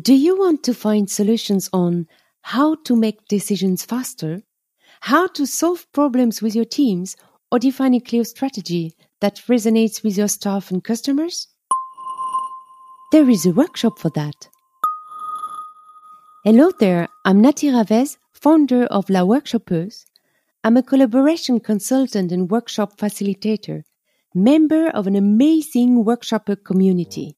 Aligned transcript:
Do 0.00 0.14
you 0.14 0.38
want 0.38 0.62
to 0.62 0.72
find 0.72 1.10
solutions 1.10 1.68
on 1.72 2.06
how 2.42 2.76
to 2.84 2.96
make 2.96 3.26
decisions 3.28 3.84
faster, 3.84 4.40
how 5.00 5.26
to 5.26 5.44
solve 5.44 5.84
problems 5.92 6.40
with 6.40 6.54
your 6.54 6.64
teams, 6.64 7.16
or 7.52 7.58
define 7.58 7.94
a 7.94 8.00
clear 8.00 8.24
strategy 8.24 8.94
that 9.20 9.42
resonates 9.48 10.02
with 10.02 10.16
your 10.16 10.28
staff 10.28 10.70
and 10.70 10.82
customers? 10.82 11.48
There 13.12 13.28
is 13.28 13.44
a 13.44 13.50
workshop 13.50 13.98
for 13.98 14.10
that. 14.14 14.48
Hello 16.44 16.70
there, 16.78 17.08
I'm 17.26 17.42
Nathy 17.42 17.70
Ravez, 17.70 18.16
founder 18.32 18.84
of 18.84 19.10
La 19.10 19.20
Workshoppeuse. 19.20 20.04
I'm 20.64 20.78
a 20.78 20.82
collaboration 20.82 21.60
consultant 21.60 22.32
and 22.32 22.50
workshop 22.50 22.96
facilitator, 22.96 23.82
member 24.34 24.88
of 24.88 25.06
an 25.06 25.16
amazing 25.16 26.04
workshopper 26.04 26.56
community. 26.64 27.36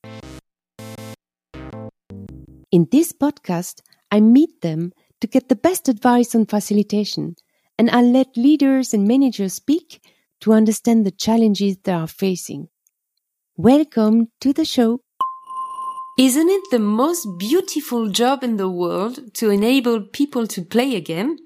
In 2.72 2.88
this 2.90 3.12
podcast, 3.12 3.82
I 4.10 4.20
meet 4.20 4.62
them 4.62 4.94
to 5.20 5.26
get 5.26 5.50
the 5.50 5.54
best 5.54 5.90
advice 5.90 6.34
on 6.34 6.46
facilitation, 6.46 7.36
and 7.78 7.90
I 7.90 8.00
let 8.00 8.34
leaders 8.34 8.94
and 8.94 9.06
managers 9.06 9.52
speak 9.52 10.00
to 10.40 10.54
understand 10.54 11.04
the 11.04 11.10
challenges 11.10 11.76
they 11.76 11.92
are 11.92 12.06
facing. 12.06 12.68
Welcome 13.58 14.28
to 14.40 14.54
the 14.54 14.64
show. 14.64 15.00
Isn't 16.18 16.48
it 16.48 16.62
the 16.70 16.78
most 16.78 17.28
beautiful 17.38 18.08
job 18.08 18.42
in 18.42 18.56
the 18.56 18.70
world 18.70 19.34
to 19.34 19.50
enable 19.50 20.00
people 20.00 20.46
to 20.46 20.62
play 20.62 20.96
again? 20.96 21.36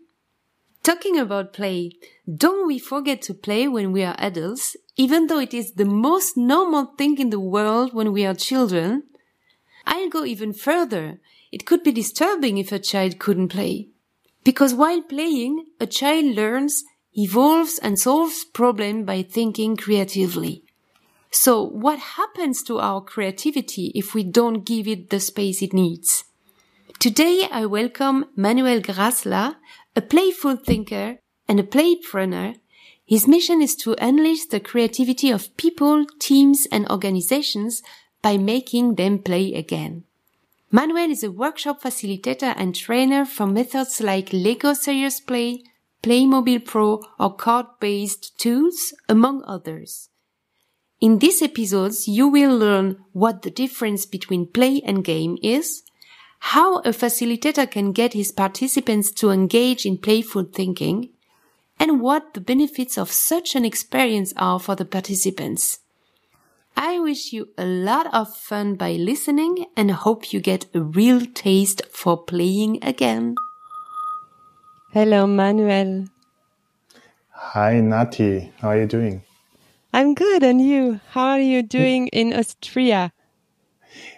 Talking 0.85 1.19
about 1.19 1.53
play, 1.53 1.91
don't 2.33 2.69
we 2.69 2.79
forget 2.79 3.21
to 3.23 3.35
play 3.35 3.67
when 3.67 3.91
we 3.91 4.05
are 4.05 4.15
adults, 4.19 4.77
even 4.97 5.27
though 5.27 5.41
it 5.41 5.53
is 5.53 5.73
the 5.73 5.87
most 5.87 6.37
normal 6.37 6.85
thing 6.97 7.19
in 7.19 7.31
the 7.31 7.41
world 7.41 7.93
when 7.93 8.13
we 8.13 8.25
are 8.25 8.33
children? 8.33 9.03
I'll 9.87 10.09
go 10.09 10.25
even 10.25 10.53
further. 10.53 11.21
It 11.53 11.65
could 11.65 11.83
be 11.83 11.93
disturbing 11.93 12.59
if 12.59 12.73
a 12.73 12.79
child 12.79 13.19
couldn't 13.19 13.49
play. 13.49 13.89
Because 14.45 14.75
while 14.75 15.03
playing, 15.03 15.67
a 15.81 15.87
child 15.87 16.37
learns, 16.37 16.85
evolves 17.15 17.79
and 17.79 17.99
solves 17.99 18.45
problems 18.45 19.07
by 19.07 19.23
thinking 19.23 19.77
creatively. 19.77 20.65
So 21.31 21.63
what 21.63 21.99
happens 21.99 22.63
to 22.65 22.79
our 22.79 23.01
creativity 23.01 23.93
if 23.95 24.15
we 24.15 24.23
don't 24.23 24.65
give 24.65 24.87
it 24.89 25.11
the 25.11 25.21
space 25.21 25.63
it 25.63 25.73
needs? 25.73 26.25
Today 26.99 27.47
I 27.51 27.67
welcome 27.67 28.27
Manuel 28.37 28.81
Grassler, 28.81 29.57
a 29.95 30.01
playful 30.01 30.57
thinker 30.57 31.19
and 31.49 31.61
a 31.61 31.63
playpreneur. 31.63 32.57
His 33.05 33.29
mission 33.29 33.63
is 33.63 33.77
to 33.77 33.95
unleash 34.05 34.47
the 34.47 34.61
creativity 34.61 35.31
of 35.31 35.57
people, 35.57 36.07
teams 36.19 36.67
and 36.73 36.89
organizations 36.91 37.83
by 38.27 38.37
making 38.37 38.97
them 38.97 39.21
play 39.21 39.55
again. 39.55 40.03
Manuel 40.73 41.13
is 41.13 41.23
a 41.23 41.31
workshop 41.31 41.81
facilitator 41.81 42.53
and 42.57 42.75
trainer 42.75 43.25
for 43.25 43.47
methods 43.47 44.01
like 44.01 44.33
Lego 44.33 44.73
Serious 44.73 45.21
Play, 45.21 45.63
Playmobil 46.03 46.65
Pro, 46.65 47.05
or 47.21 47.37
card-based 47.37 48.37
tools, 48.37 48.93
among 49.09 49.45
others. 49.47 50.09
In 51.01 51.21
these 51.21 51.41
episodes, 51.41 52.09
you 52.09 52.27
will 52.27 52.59
learn 52.59 52.97
what 53.13 53.43
the 53.43 53.51
difference 53.63 54.05
between 54.07 54.49
play 54.49 54.83
and 54.85 55.05
game 55.05 55.39
is, 55.41 55.85
how 56.53 56.79
a 56.79 56.91
facilitator 56.91 57.71
can 57.71 57.93
get 57.93 58.13
his 58.13 58.33
participants 58.33 59.13
to 59.13 59.31
engage 59.31 59.87
in 59.87 59.99
playful 59.99 60.43
thinking, 60.43 61.11
and 61.79 62.01
what 62.01 62.35
the 62.35 62.41
benefits 62.41 62.99
of 62.99 63.13
such 63.13 63.55
an 63.55 63.65
experience 63.65 64.35
are 64.37 64.59
for 64.59 64.75
the 64.75 64.85
participants. 64.85 65.79
I 66.77 66.99
wish 66.99 67.33
you 67.33 67.49
a 67.57 67.65
lot 67.65 68.13
of 68.13 68.37
fun 68.37 68.75
by 68.75 68.93
listening 68.93 69.65
and 69.77 69.91
hope 69.91 70.33
you 70.33 70.41
get 70.41 70.67
a 70.75 70.83
real 70.83 71.25
taste 71.25 71.81
for 71.91 72.23
playing 72.23 72.85
again. 72.85 73.35
Hello, 74.93 75.27
Manuel. 75.27 76.05
Hi, 77.31 77.81
Nathy. 77.81 78.53
How 78.59 78.69
are 78.69 78.79
you 78.79 78.87
doing? 78.87 79.23
I'm 79.95 80.13
good. 80.13 80.43
And 80.43 80.61
you? 80.61 81.01
How 81.11 81.31
are 81.31 81.41
you 81.41 81.63
doing 81.63 82.09
in 82.09 82.35
Austria? 82.35 83.13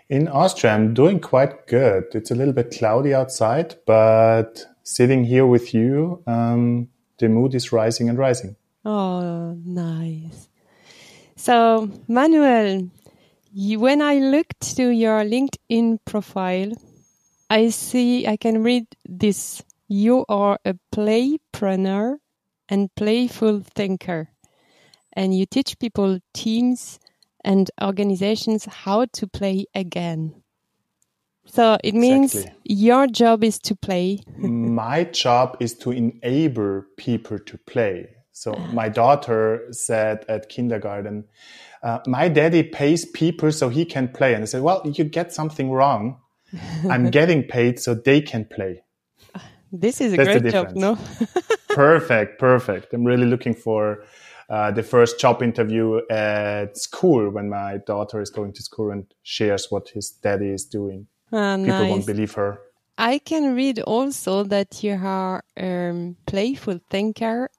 In 0.08 0.26
Austria, 0.26 0.74
I'm 0.74 0.94
doing 0.94 1.20
quite 1.20 1.68
good. 1.68 2.06
It's 2.12 2.32
a 2.32 2.34
little 2.34 2.54
bit 2.54 2.74
cloudy 2.76 3.14
outside, 3.14 3.76
but 3.86 4.66
sitting 4.82 5.22
here 5.22 5.46
with 5.46 5.72
you, 5.74 6.22
um, 6.26 6.88
the 7.18 7.28
mood 7.28 7.54
is 7.54 7.70
rising 7.70 8.08
and 8.08 8.18
rising. 8.18 8.56
Oh, 8.84 9.56
nice. 9.64 10.47
So, 11.48 11.90
Manuel, 12.06 12.90
you, 13.54 13.80
when 13.80 14.02
I 14.02 14.18
looked 14.18 14.76
to 14.76 14.90
your 14.90 15.24
LinkedIn 15.24 15.98
profile, 16.04 16.72
I 17.48 17.70
see 17.70 18.26
I 18.26 18.36
can 18.36 18.62
read 18.62 18.84
this. 19.08 19.62
You 19.88 20.26
are 20.28 20.58
a 20.66 20.74
playpreneur 20.94 22.18
and 22.68 22.94
playful 22.94 23.62
thinker, 23.62 24.28
and 25.14 25.34
you 25.34 25.46
teach 25.46 25.78
people, 25.78 26.18
teams, 26.34 27.00
and 27.42 27.70
organizations 27.80 28.66
how 28.66 29.06
to 29.14 29.26
play 29.26 29.64
again. 29.74 30.42
So 31.46 31.78
it 31.82 31.94
means 31.94 32.34
exactly. 32.34 32.60
your 32.64 33.06
job 33.06 33.42
is 33.42 33.58
to 33.60 33.74
play. 33.74 34.20
My 34.36 35.04
job 35.04 35.56
is 35.60 35.72
to 35.78 35.92
enable 35.92 36.82
people 36.98 37.38
to 37.38 37.56
play. 37.56 38.17
So 38.38 38.54
my 38.72 38.88
daughter 38.88 39.66
said 39.72 40.24
at 40.28 40.48
kindergarten, 40.48 41.24
uh, 41.82 41.98
my 42.06 42.28
daddy 42.28 42.62
pays 42.62 43.04
people 43.04 43.50
so 43.50 43.68
he 43.68 43.84
can 43.84 44.06
play. 44.06 44.32
And 44.32 44.42
I 44.42 44.46
said, 44.46 44.62
well, 44.62 44.80
you 44.84 45.02
get 45.02 45.32
something 45.32 45.72
wrong. 45.72 46.20
I'm 46.88 47.10
getting 47.18 47.42
paid 47.42 47.80
so 47.80 47.94
they 47.94 48.20
can 48.20 48.44
play. 48.44 48.84
This 49.72 50.00
is 50.00 50.12
a 50.12 50.16
That's 50.16 50.40
great 50.40 50.52
job, 50.52 50.76
no? 50.76 50.96
perfect, 51.70 52.38
perfect. 52.38 52.94
I'm 52.94 53.04
really 53.04 53.26
looking 53.26 53.54
for 53.54 54.04
uh, 54.48 54.70
the 54.70 54.84
first 54.84 55.18
job 55.18 55.42
interview 55.42 56.00
at 56.08 56.78
school 56.78 57.30
when 57.30 57.48
my 57.48 57.78
daughter 57.86 58.20
is 58.22 58.30
going 58.30 58.52
to 58.52 58.62
school 58.62 58.92
and 58.92 59.04
shares 59.24 59.66
what 59.68 59.88
his 59.88 60.10
daddy 60.10 60.50
is 60.50 60.64
doing. 60.64 61.08
Ah, 61.32 61.56
People 61.56 61.72
nice. 61.72 61.90
won't 61.90 62.06
believe 62.06 62.34
her. 62.34 62.60
I 62.96 63.18
can 63.18 63.54
read 63.56 63.80
also 63.80 64.44
that 64.44 64.82
you 64.82 64.94
are 64.94 65.44
a 65.56 65.90
um, 65.90 66.16
playful 66.26 66.80
thinker 66.88 67.50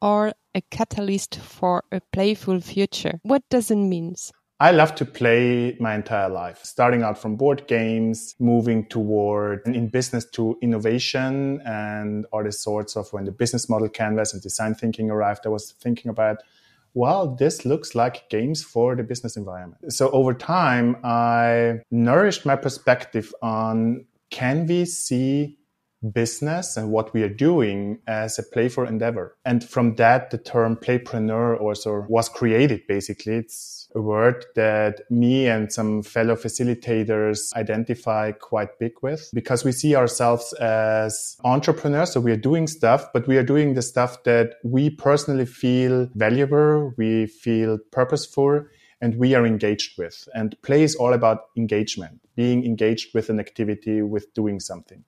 or 0.00 0.32
a 0.54 0.60
catalyst 0.70 1.36
for 1.36 1.84
a 1.92 2.00
playful 2.12 2.60
future. 2.60 3.20
What 3.22 3.42
does 3.50 3.70
it 3.70 3.76
mean? 3.76 4.14
I 4.60 4.72
love 4.72 4.96
to 4.96 5.04
play 5.04 5.76
my 5.78 5.94
entire 5.94 6.28
life, 6.28 6.64
starting 6.64 7.04
out 7.04 7.16
from 7.16 7.36
board 7.36 7.68
games, 7.68 8.34
moving 8.40 8.86
toward 8.86 9.64
in 9.68 9.86
business 9.86 10.24
to 10.32 10.58
innovation 10.60 11.60
and 11.64 12.26
all 12.32 12.42
the 12.42 12.50
sorts 12.50 12.96
of 12.96 13.12
when 13.12 13.24
the 13.24 13.30
business 13.30 13.68
model 13.68 13.88
canvas 13.88 14.32
and 14.32 14.42
design 14.42 14.74
thinking 14.74 15.10
arrived, 15.10 15.46
I 15.46 15.50
was 15.50 15.70
thinking 15.80 16.08
about, 16.08 16.38
well, 16.94 17.36
this 17.36 17.64
looks 17.64 17.94
like 17.94 18.28
games 18.30 18.64
for 18.64 18.96
the 18.96 19.04
business 19.04 19.36
environment. 19.36 19.92
So 19.92 20.10
over 20.10 20.34
time, 20.34 20.96
I 21.04 21.78
nourished 21.92 22.44
my 22.44 22.56
perspective 22.56 23.32
on 23.40 24.06
can 24.30 24.66
we 24.66 24.86
see 24.86 25.57
business 26.12 26.76
and 26.76 26.90
what 26.90 27.12
we 27.12 27.22
are 27.22 27.28
doing 27.28 27.98
as 28.06 28.38
a 28.38 28.42
playful 28.42 28.86
endeavor. 28.86 29.36
And 29.44 29.64
from 29.64 29.96
that, 29.96 30.30
the 30.30 30.38
term 30.38 30.76
playpreneur 30.76 31.60
also 31.60 32.04
was 32.08 32.28
created. 32.28 32.86
Basically, 32.86 33.34
it's 33.34 33.88
a 33.94 34.00
word 34.00 34.44
that 34.54 35.00
me 35.10 35.46
and 35.48 35.72
some 35.72 36.02
fellow 36.02 36.36
facilitators 36.36 37.52
identify 37.54 38.32
quite 38.32 38.78
big 38.78 38.92
with 39.02 39.30
because 39.32 39.64
we 39.64 39.72
see 39.72 39.96
ourselves 39.96 40.52
as 40.54 41.36
entrepreneurs. 41.44 42.12
So 42.12 42.20
we 42.20 42.32
are 42.32 42.36
doing 42.36 42.66
stuff, 42.66 43.06
but 43.12 43.26
we 43.26 43.36
are 43.36 43.42
doing 43.42 43.74
the 43.74 43.82
stuff 43.82 44.22
that 44.24 44.54
we 44.62 44.90
personally 44.90 45.46
feel 45.46 46.08
valuable. 46.14 46.92
We 46.96 47.26
feel 47.26 47.78
purposeful 47.90 48.64
and 49.00 49.16
we 49.16 49.34
are 49.34 49.46
engaged 49.46 49.98
with. 49.98 50.28
And 50.34 50.60
play 50.62 50.82
is 50.82 50.96
all 50.96 51.12
about 51.12 51.46
engagement, 51.56 52.20
being 52.36 52.64
engaged 52.64 53.14
with 53.14 53.30
an 53.30 53.40
activity, 53.40 54.02
with 54.02 54.32
doing 54.34 54.60
something. 54.60 55.04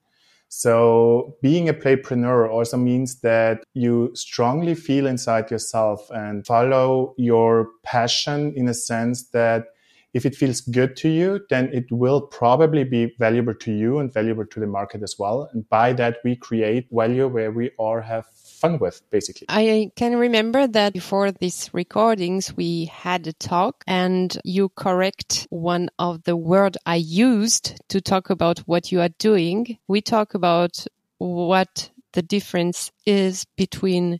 So 0.53 1.37
being 1.41 1.69
a 1.69 1.73
playpreneur 1.73 2.49
also 2.49 2.75
means 2.75 3.21
that 3.21 3.63
you 3.73 4.11
strongly 4.15 4.75
feel 4.75 5.07
inside 5.07 5.49
yourself 5.49 6.09
and 6.11 6.45
follow 6.45 7.15
your 7.17 7.69
passion 7.83 8.53
in 8.57 8.67
a 8.67 8.73
sense 8.73 9.29
that 9.29 9.67
if 10.13 10.25
it 10.25 10.35
feels 10.35 10.61
good 10.61 10.95
to 10.97 11.09
you, 11.09 11.39
then 11.49 11.69
it 11.73 11.85
will 11.91 12.21
probably 12.21 12.83
be 12.83 13.15
valuable 13.17 13.55
to 13.55 13.71
you 13.71 13.99
and 13.99 14.13
valuable 14.13 14.45
to 14.45 14.59
the 14.59 14.67
market 14.67 15.01
as 15.03 15.15
well. 15.17 15.49
And 15.53 15.67
by 15.69 15.93
that, 15.93 16.17
we 16.23 16.35
create 16.35 16.87
value 16.91 17.27
where 17.27 17.51
we 17.51 17.71
all 17.77 18.01
have 18.01 18.25
fun 18.35 18.77
with, 18.79 19.01
basically. 19.09 19.47
I 19.49 19.91
can 19.95 20.17
remember 20.17 20.67
that 20.67 20.93
before 20.93 21.31
these 21.31 21.69
recordings, 21.73 22.55
we 22.55 22.85
had 22.85 23.25
a 23.27 23.33
talk 23.33 23.83
and 23.87 24.37
you 24.43 24.69
correct 24.69 25.47
one 25.49 25.89
of 25.97 26.23
the 26.23 26.35
word 26.35 26.77
I 26.85 26.95
used 26.95 27.81
to 27.89 28.01
talk 28.01 28.29
about 28.29 28.59
what 28.59 28.91
you 28.91 28.99
are 29.01 29.09
doing. 29.17 29.77
We 29.87 30.01
talk 30.01 30.33
about 30.33 30.85
what 31.17 31.89
the 32.13 32.21
difference 32.21 32.91
is 33.05 33.45
between 33.55 34.19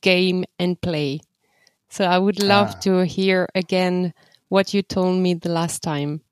game 0.00 0.44
and 0.58 0.80
play. 0.80 1.20
So 1.90 2.04
I 2.04 2.18
would 2.18 2.42
love 2.42 2.72
ah. 2.74 2.80
to 2.80 3.04
hear 3.06 3.48
again 3.54 4.12
what 4.48 4.74
you 4.74 4.82
told 4.82 5.18
me 5.18 5.34
the 5.34 5.48
last 5.48 5.82
time. 5.82 6.22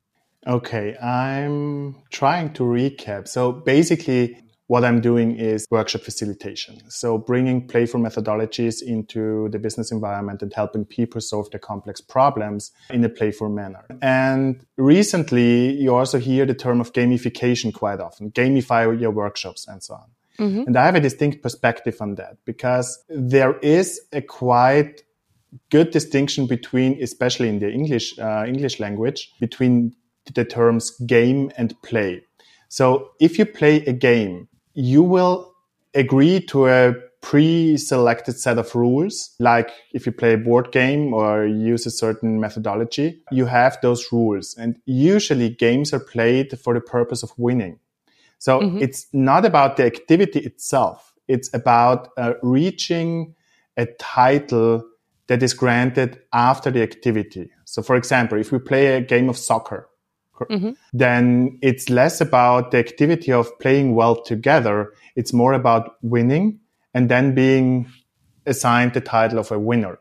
Okay, 0.47 0.97
I'm 0.99 1.97
trying 2.11 2.53
to 2.55 2.63
recap. 2.63 3.27
So 3.27 3.53
basically, 3.53 4.39
what 4.69 4.85
I'm 4.85 5.01
doing 5.01 5.37
is 5.37 5.67
workshop 5.71 6.03
facilitation. 6.03 6.79
So 6.89 7.19
bringing 7.19 7.67
playful 7.67 8.01
methodologies 8.01 8.83
into 8.83 9.49
the 9.51 9.59
business 9.59 9.93
environment 9.93 10.43
and 10.43 10.53
helping 10.53 10.85
people 10.85 11.21
solve 11.21 11.51
their 11.51 11.61
complex 11.61 12.01
problems 12.01 12.73
in 12.91 13.05
a 13.05 13.09
playful 13.09 13.49
manner. 13.49 13.85
And 14.03 14.65
recently, 14.77 15.73
you 15.75 15.95
also 15.95 16.19
hear 16.19 16.47
the 16.47 16.55
term 16.55 16.81
of 16.81 16.93
gamification 16.93 17.73
quite 17.73 18.01
often, 18.01 18.33
gamify 18.33 19.01
your 19.01 19.12
workshops 19.12 19.67
and 19.69 19.83
so 19.83 19.95
on. 19.95 20.11
Mm-hmm. 20.39 20.62
And 20.67 20.77
I 20.77 20.85
have 20.85 20.97
a 20.97 21.01
distinct 21.01 21.43
perspective 21.43 21.97
on 22.01 22.17
that 22.17 22.37
because 22.45 23.05
there 23.09 23.59
is 23.61 24.01
a 24.12 24.21
quite 24.21 25.03
good 25.71 25.91
distinction 25.91 26.47
between, 26.47 27.03
especially 27.03 27.49
in 27.49 27.59
the 27.59 27.71
English, 27.71 28.19
uh, 28.19 28.45
English 28.47 28.81
language, 28.81 29.33
between 29.41 29.95
the 30.35 30.45
terms 30.45 30.91
game 31.07 31.51
and 31.57 31.75
play. 31.83 32.23
So 32.69 33.11
if 33.21 33.39
you 33.39 33.47
play 33.47 33.85
a 33.87 33.93
game, 33.93 34.49
you 34.75 35.03
will 35.03 35.53
agree 35.95 36.41
to 36.47 36.67
a 36.67 36.95
pre-selected 37.23 38.39
set 38.39 38.59
of 38.59 38.75
rules. 38.75 39.35
Like 39.41 39.71
if 39.93 40.07
you 40.07 40.13
play 40.13 40.35
a 40.35 40.39
board 40.39 40.71
game 40.71 41.13
or 41.13 41.47
use 41.47 41.87
a 41.87 41.91
certain 41.91 42.39
methodology, 42.39 43.21
you 43.33 43.47
have 43.47 43.79
those 43.83 44.13
rules. 44.13 44.55
And 44.59 44.77
usually 44.85 45.51
games 45.51 45.93
are 45.93 46.01
played 46.01 46.59
for 46.59 46.75
the 46.75 46.81
purpose 46.81 47.23
of 47.23 47.33
winning. 47.37 47.79
So 48.39 48.61
mm-hmm. 48.61 48.79
it's 48.79 49.07
not 49.13 49.45
about 49.45 49.77
the 49.77 49.85
activity 49.85 50.41
itself. 50.41 51.15
It's 51.27 51.53
about 51.55 52.11
uh, 52.17 52.35
reaching 52.43 53.35
a 53.77 53.87
title 53.99 54.85
that 55.28 55.43
is 55.43 55.55
granted 55.55 56.20
after 56.32 56.70
the 56.70 56.82
activity. 56.82 57.50
So 57.64 57.82
for 57.82 57.96
example, 57.96 58.38
if 58.38 58.52
we 58.52 58.58
play 58.58 58.96
a 58.96 59.00
game 59.00 59.28
of 59.28 59.37
soccer, 59.37 59.88
mm-hmm. 60.40 60.70
then 60.93 61.58
it's 61.62 61.88
less 61.88 62.20
about 62.20 62.70
the 62.70 62.78
activity 62.78 63.32
of 63.32 63.58
playing 63.58 63.94
well 63.94 64.23
together. 64.23 64.93
It's 65.17 65.32
more 65.32 65.52
about 65.52 65.96
winning 66.02 66.61
and 66.94 67.08
then 67.08 67.34
being 67.34 67.90
assigned 68.46 68.94
the 68.94 69.00
title 69.00 69.38
of 69.38 69.50
a 69.50 69.58
winner. 69.58 69.99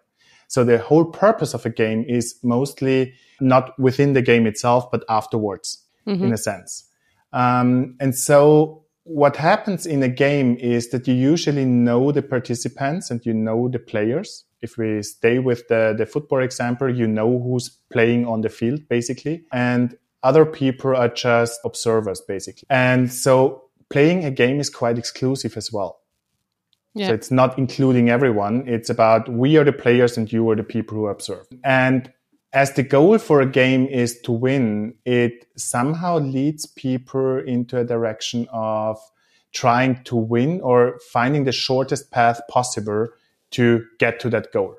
So 0.48 0.64
the 0.64 0.78
whole 0.78 1.06
purpose 1.06 1.54
of 1.54 1.66
a 1.66 1.70
game 1.70 2.06
is 2.08 2.36
mostly 2.44 3.14
not 3.42 3.78
within 3.80 4.14
the 4.14 4.22
game 4.22 4.46
itself, 4.46 4.92
but 4.92 5.04
afterwards, 5.10 5.84
mm-hmm. 6.08 6.24
in 6.24 6.34
a 6.34 6.38
sense. 6.38 6.88
Um, 7.34 7.96
and 8.00 8.16
so 8.16 8.86
what 9.04 9.36
happens 9.36 9.86
in 9.86 10.02
a 10.04 10.08
game 10.08 10.56
is 10.58 10.90
that 10.90 11.08
you 11.08 11.14
usually 11.14 11.66
know 11.66 12.12
the 12.12 12.22
participants 12.22 13.12
and 13.12 13.26
you 13.26 13.34
know 13.34 13.68
the 13.68 13.80
players. 13.80 14.45
If 14.62 14.78
we 14.78 15.04
stay 15.04 15.40
with 15.40 15.68
the, 15.68 15.94
the 15.98 16.06
football 16.06 16.42
example, 16.42 16.94
you 16.94 17.08
know 17.08 17.40
who's 17.40 17.70
playing 17.92 18.26
on 18.26 18.42
the 18.42 18.50
field, 18.50 18.88
basically. 18.90 19.46
And 19.52 19.98
other 20.24 20.46
people 20.46 20.96
are 20.96 21.10
just 21.10 21.60
observers, 21.64 22.22
basically. 22.22 22.66
And 22.70 23.12
so 23.12 23.66
playing 23.90 24.26
a 24.26 24.32
game 24.32 24.60
is 24.60 24.70
quite 24.70 24.98
exclusive 24.98 25.58
as 25.58 25.72
well. 25.72 26.00
Yeah. 26.96 27.08
So 27.08 27.14
it's 27.14 27.32
not 27.32 27.58
including 27.58 28.10
everyone. 28.10 28.68
It's 28.68 28.90
about 28.90 29.30
we 29.30 29.58
are 29.58 29.66
the 29.66 29.74
players 29.74 30.18
and 30.18 30.32
you 30.32 30.50
are 30.50 30.56
the 30.56 30.64
people 30.64 30.98
who 30.98 31.08
observe. 31.08 31.46
And 31.64 32.12
as 32.54 32.72
the 32.74 32.84
goal 32.84 33.18
for 33.18 33.42
a 33.42 33.46
game 33.46 33.86
is 33.86 34.20
to 34.22 34.32
win, 34.32 34.96
it 35.04 35.46
somehow 35.58 36.20
leads 36.20 36.66
people 36.66 37.40
into 37.40 37.78
a 37.78 37.84
direction 37.84 38.48
of 38.52 38.98
trying 39.54 40.04
to 40.06 40.16
win 40.16 40.62
or 40.62 41.00
finding 41.12 41.44
the 41.44 41.52
shortest 41.52 42.12
path 42.12 42.40
possible 42.50 43.10
to 43.52 43.86
get 44.00 44.20
to 44.22 44.30
that 44.30 44.52
goal. 44.52 44.76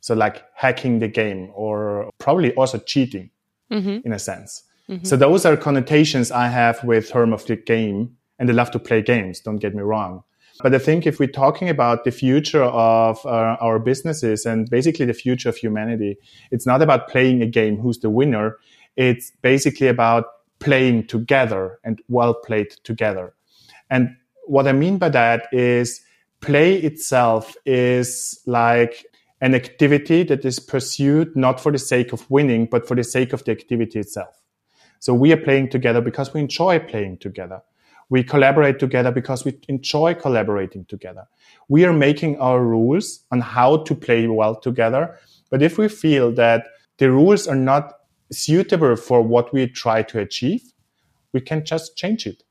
So 0.00 0.14
like 0.14 0.44
hacking 0.54 1.00
the 1.00 1.08
game 1.08 1.50
or 1.54 2.10
probably 2.18 2.54
also 2.54 2.78
cheating 2.78 3.30
mm-hmm. 3.70 3.98
in 4.04 4.12
a 4.12 4.18
sense. 4.18 4.62
Mm-hmm. 4.88 5.04
So 5.04 5.16
those 5.16 5.44
are 5.44 5.56
connotations 5.56 6.30
I 6.30 6.48
have 6.48 6.82
with 6.84 7.08
term 7.08 7.32
of 7.32 7.44
the 7.46 7.56
game 7.56 8.16
and 8.38 8.48
I 8.48 8.52
love 8.52 8.70
to 8.72 8.78
play 8.78 9.02
games. 9.02 9.40
Don't 9.40 9.58
get 9.58 9.74
me 9.74 9.82
wrong. 9.82 10.22
But 10.62 10.74
I 10.74 10.78
think 10.78 11.06
if 11.06 11.18
we're 11.18 11.28
talking 11.28 11.68
about 11.68 12.04
the 12.04 12.10
future 12.10 12.62
of 12.62 13.24
uh, 13.26 13.56
our 13.60 13.78
businesses 13.78 14.46
and 14.46 14.68
basically 14.70 15.04
the 15.04 15.12
future 15.12 15.48
of 15.48 15.56
humanity, 15.56 16.16
it's 16.50 16.66
not 16.66 16.80
about 16.80 17.08
playing 17.08 17.42
a 17.42 17.46
game 17.46 17.76
who's 17.76 17.98
the 17.98 18.08
winner. 18.08 18.56
It's 18.96 19.32
basically 19.42 19.88
about 19.88 20.24
playing 20.58 21.08
together 21.08 21.78
and 21.84 22.00
well 22.08 22.32
played 22.32 22.70
together. 22.84 23.34
And 23.90 24.16
what 24.46 24.66
I 24.66 24.72
mean 24.72 24.96
by 24.96 25.10
that 25.10 25.48
is 25.52 26.00
play 26.40 26.76
itself 26.76 27.54
is 27.64 28.40
like 28.46 29.06
an 29.40 29.54
activity 29.54 30.22
that 30.24 30.44
is 30.44 30.58
pursued 30.58 31.36
not 31.36 31.60
for 31.60 31.70
the 31.72 31.78
sake 31.78 32.12
of 32.12 32.28
winning, 32.30 32.66
but 32.66 32.86
for 32.86 32.94
the 32.94 33.04
sake 33.04 33.32
of 33.32 33.44
the 33.44 33.52
activity 33.52 33.98
itself. 33.98 34.42
So 35.00 35.12
we 35.12 35.32
are 35.32 35.36
playing 35.36 35.70
together 35.70 36.00
because 36.00 36.32
we 36.32 36.40
enjoy 36.40 36.78
playing 36.78 37.18
together. 37.18 37.60
We 38.08 38.22
collaborate 38.22 38.78
together 38.78 39.10
because 39.10 39.44
we 39.44 39.58
enjoy 39.68 40.14
collaborating 40.14 40.84
together. 40.86 41.26
We 41.68 41.84
are 41.84 41.92
making 41.92 42.38
our 42.38 42.64
rules 42.64 43.24
on 43.32 43.40
how 43.40 43.78
to 43.78 43.94
play 43.94 44.26
well 44.28 44.54
together. 44.54 45.18
But 45.50 45.62
if 45.62 45.76
we 45.76 45.88
feel 45.88 46.32
that 46.32 46.66
the 46.98 47.10
rules 47.10 47.46
are 47.46 47.56
not 47.56 47.94
suitable 48.32 48.96
for 48.96 49.22
what 49.22 49.52
we 49.52 49.66
try 49.66 50.02
to 50.04 50.20
achieve, 50.20 50.62
we 51.32 51.40
can 51.40 51.64
just 51.64 51.96
change 51.96 52.26
it. 52.26 52.42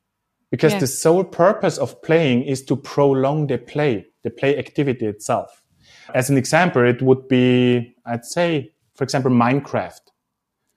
Because 0.56 0.74
yeah. 0.74 0.80
the 0.80 0.88
sole 0.88 1.26
purpose 1.26 1.78
of 1.78 2.02
playing 2.02 2.44
is 2.44 2.64
to 2.66 2.78
prolong 2.78 3.48
the 3.48 3.58
play, 3.58 4.06
the 4.24 4.30
play 4.30 4.58
activity 4.58 5.06
itself. 5.06 5.62
As 6.14 6.30
an 6.30 6.38
example, 6.38 6.82
it 6.88 7.02
would 7.02 7.28
be, 7.28 7.94
I'd 8.06 8.24
say, 8.24 8.72
for 8.94 9.04
example, 9.04 9.32
Minecraft 9.32 10.00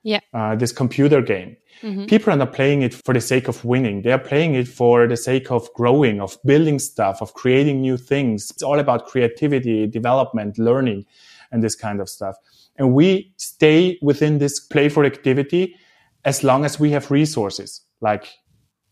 yeah. 0.02 0.20
Uh, 0.32 0.54
this 0.54 0.72
computer 0.72 1.20
game. 1.20 1.56
Mm-hmm. 1.82 2.06
People 2.06 2.32
are 2.32 2.36
not 2.36 2.52
playing 2.52 2.82
it 2.82 2.94
for 2.94 3.12
the 3.12 3.20
sake 3.20 3.46
of 3.46 3.64
winning. 3.64 4.02
They 4.02 4.12
are 4.12 4.18
playing 4.18 4.54
it 4.54 4.66
for 4.66 5.06
the 5.06 5.16
sake 5.16 5.50
of 5.50 5.68
growing, 5.74 6.20
of 6.20 6.38
building 6.44 6.78
stuff, 6.78 7.20
of 7.20 7.34
creating 7.34 7.82
new 7.82 7.96
things. 7.96 8.50
It's 8.50 8.62
all 8.62 8.78
about 8.78 9.06
creativity, 9.06 9.86
development, 9.86 10.58
learning, 10.58 11.04
and 11.52 11.62
this 11.62 11.74
kind 11.74 12.00
of 12.00 12.08
stuff. 12.08 12.36
And 12.76 12.94
we 12.94 13.32
stay 13.36 13.98
within 14.00 14.38
this 14.38 14.58
playful 14.60 15.04
activity 15.04 15.76
as 16.24 16.42
long 16.42 16.64
as 16.64 16.80
we 16.80 16.90
have 16.92 17.10
resources. 17.10 17.82
Like 18.00 18.28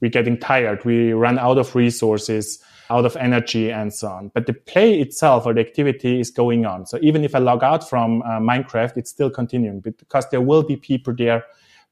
we're 0.01 0.11
getting 0.11 0.39
tired, 0.39 0.85
we 0.85 1.13
run 1.13 1.39
out 1.39 1.59
of 1.59 1.75
resources 1.75 2.63
out 2.91 3.05
of 3.05 3.17
energy 3.17 3.71
and 3.71 3.93
so 3.93 4.09
on. 4.09 4.31
But 4.35 4.47
the 4.47 4.53
play 4.53 5.01
itself 5.01 5.47
or 5.47 5.55
the 5.55 5.61
activity 5.61 6.21
is 6.21 6.31
going 6.31 6.67
on. 6.67 6.87
So 6.87 6.99
even 7.03 7.25
if 7.25 7.35
I 7.35 7.39
log 7.39 7.65
out 7.65 7.89
from 7.89 8.23
uh, 8.23 8.39
Minecraft, 8.39 8.97
it's 8.97 9.11
still 9.11 9.31
continuing 9.31 9.81
because 9.81 10.29
there 10.31 10.41
will 10.41 10.63
be 10.63 10.77
people 10.77 11.15
there 11.17 11.45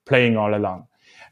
playing 0.05 0.37
all 0.37 0.55
along. 0.55 0.87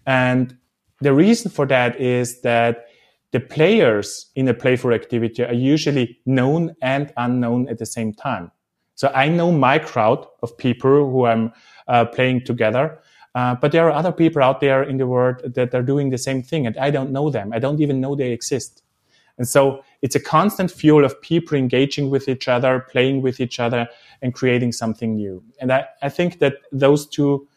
And 0.07 0.57
the 1.01 1.13
reason 1.13 1.51
for 1.51 1.67
that 1.67 2.01
is 2.01 2.41
that 2.43 2.87
the 3.33 3.41
players 3.41 4.31
in 4.35 4.47
a 4.49 4.55
playful 4.55 4.93
activity 4.93 5.45
are 5.45 5.55
usually 5.55 6.19
known 6.27 6.75
and 6.83 7.13
unknown 7.17 7.69
at 7.69 7.79
the 7.79 7.87
same 7.87 8.13
time. 8.13 8.51
So 8.95 9.11
I 9.15 9.29
know 9.29 9.51
my 9.51 9.79
crowd 9.79 10.27
of 10.43 10.57
people 10.59 11.11
who 11.11 11.27
I'm 11.27 11.53
uh, 11.89 12.05
playing 12.05 12.45
together. 12.45 12.99
Uh, 13.35 13.55
but 13.55 13.73
there 13.73 13.87
are 13.89 13.93
other 13.93 14.13
people 14.13 14.43
out 14.43 14.61
there 14.61 14.83
in 14.83 14.99
the 14.99 15.07
world 15.07 15.41
that 15.55 15.75
are 15.75 15.83
doing 15.83 16.11
the 16.11 16.19
same 16.19 16.43
thing 16.43 16.67
and 16.67 16.77
I 16.77 16.91
don't 16.91 17.11
know 17.11 17.31
them. 17.31 17.53
I 17.53 17.59
don't 17.59 17.81
even 17.81 18.01
know 18.01 18.15
they 18.15 18.33
exist. 18.33 18.83
And 19.39 19.49
so 19.49 19.83
it's 20.03 20.15
a 20.15 20.21
constant 20.21 20.71
fuel 20.71 21.05
of 21.05 21.21
people 21.23 21.57
engaging 21.57 22.11
with 22.11 22.29
each 22.29 22.49
other, 22.49 22.81
playing 22.91 23.23
with 23.23 23.41
each 23.41 23.59
other, 23.59 23.89
and 24.21 24.35
creating 24.35 24.73
something 24.73 25.17
new. 25.17 25.43
And 25.61 25.73
I, 25.73 25.87
I 26.03 26.11
think 26.11 26.39
that 26.41 26.55
those 26.71 27.07
two 27.07 27.49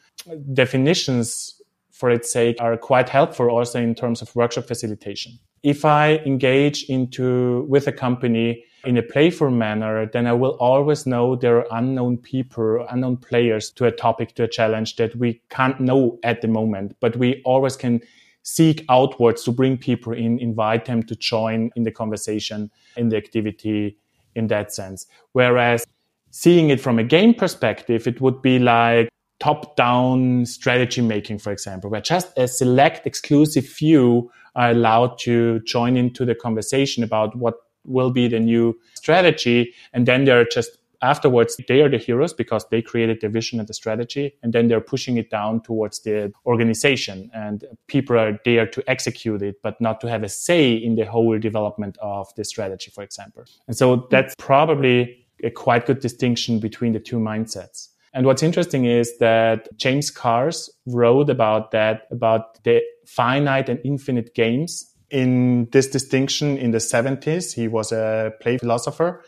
definitions, 0.53 1.61
for 1.91 2.09
its 2.09 2.31
sake, 2.31 2.57
are 2.61 2.77
quite 2.77 3.09
helpful 3.09 3.49
also 3.49 3.79
in 3.79 3.93
terms 3.93 4.21
of 4.21 4.35
workshop 4.35 4.65
facilitation. 4.65 5.37
If 5.63 5.83
I 5.83 6.17
engage 6.25 6.83
into 6.85 7.65
with 7.67 7.87
a 7.87 7.91
company 7.91 8.63
in 8.85 8.97
a 8.97 9.03
playful 9.03 9.49
manner, 9.49 10.05
then 10.05 10.27
I 10.27 10.33
will 10.33 10.57
always 10.59 11.05
know 11.05 11.35
there 11.35 11.57
are 11.57 11.77
unknown 11.77 12.17
people, 12.17 12.85
unknown 12.89 13.17
players 13.17 13.71
to 13.71 13.85
a 13.85 13.91
topic, 13.91 14.35
to 14.35 14.43
a 14.43 14.47
challenge 14.47 14.95
that 14.97 15.15
we 15.15 15.41
can't 15.49 15.79
know 15.79 16.19
at 16.23 16.41
the 16.41 16.47
moment, 16.47 16.95
but 16.99 17.17
we 17.17 17.41
always 17.45 17.75
can 17.75 18.01
seek 18.43 18.85
outwards 18.89 19.43
to 19.43 19.51
bring 19.51 19.77
people 19.77 20.13
in, 20.13 20.39
invite 20.39 20.85
them 20.85 21.01
to 21.03 21.15
join 21.15 21.71
in 21.75 21.83
the 21.83 21.91
conversation, 21.91 22.69
in 22.95 23.09
the 23.09 23.17
activity 23.17 23.97
in 24.35 24.47
that 24.47 24.73
sense. 24.73 25.07
Whereas 25.31 25.85
seeing 26.31 26.69
it 26.69 26.79
from 26.79 26.99
a 26.99 27.03
game 27.03 27.33
perspective, 27.33 28.07
it 28.07 28.21
would 28.21 28.41
be 28.41 28.59
like 28.59 29.09
top 29.39 29.75
down 29.75 30.45
strategy 30.45 31.01
making, 31.01 31.39
for 31.39 31.51
example, 31.51 31.89
where 31.89 32.01
just 32.01 32.37
a 32.37 32.47
select 32.47 33.05
exclusive 33.07 33.65
few 33.65 34.31
are 34.55 34.71
allowed 34.71 35.17
to 35.19 35.59
join 35.61 35.97
into 35.97 36.23
the 36.23 36.35
conversation 36.35 37.03
about 37.03 37.35
what 37.35 37.55
will 37.85 38.11
be 38.11 38.27
the 38.27 38.39
new 38.39 38.77
strategy. 38.93 39.73
And 39.93 40.05
then 40.05 40.25
they're 40.25 40.45
just 40.45 40.77
afterwards 41.01 41.59
they 41.67 41.81
are 41.81 41.89
the 41.89 41.97
heroes 41.97 42.33
because 42.33 42.65
they 42.69 42.81
created 42.81 43.19
the 43.21 43.29
vision 43.29 43.59
and 43.59 43.67
the 43.67 43.73
strategy. 43.73 44.33
And 44.41 44.53
then 44.53 44.67
they're 44.67 44.81
pushing 44.81 45.17
it 45.17 45.29
down 45.29 45.61
towards 45.61 45.99
the 46.01 46.33
organization. 46.45 47.29
And 47.33 47.65
people 47.87 48.17
are 48.17 48.39
there 48.45 48.65
to 48.67 48.89
execute 48.89 49.41
it 49.41 49.61
but 49.61 49.79
not 49.79 50.01
to 50.01 50.09
have 50.09 50.23
a 50.23 50.29
say 50.29 50.73
in 50.73 50.95
the 50.95 51.05
whole 51.05 51.37
development 51.39 51.97
of 52.01 52.33
the 52.35 52.43
strategy 52.43 52.91
for 52.91 53.03
example. 53.03 53.45
And 53.67 53.77
so 53.77 54.07
that's 54.09 54.35
probably 54.37 55.25
a 55.43 55.49
quite 55.51 55.85
good 55.85 55.99
distinction 55.99 56.59
between 56.59 56.93
the 56.93 56.99
two 56.99 57.17
mindsets. 57.17 57.89
And 58.13 58.25
what's 58.25 58.41
interesting 58.41 58.85
is 58.85 59.17
that 59.17 59.67
James 59.77 60.09
Carse 60.09 60.69
wrote 60.85 61.29
about 61.29 61.71
that, 61.71 62.07
about 62.11 62.63
the 62.63 62.81
finite 63.05 63.67
and 63.67 63.79
infinite 63.83 64.33
games 64.33 64.94
in 65.15 65.69
this 65.71 65.87
distinction 65.87 66.57
in 66.57 66.71
the 66.71 66.79
70s. 66.79 67.53
He 67.53 67.69
was 67.69 67.93
a 67.93 68.33
play 68.41 68.57
philosopher 68.57 69.23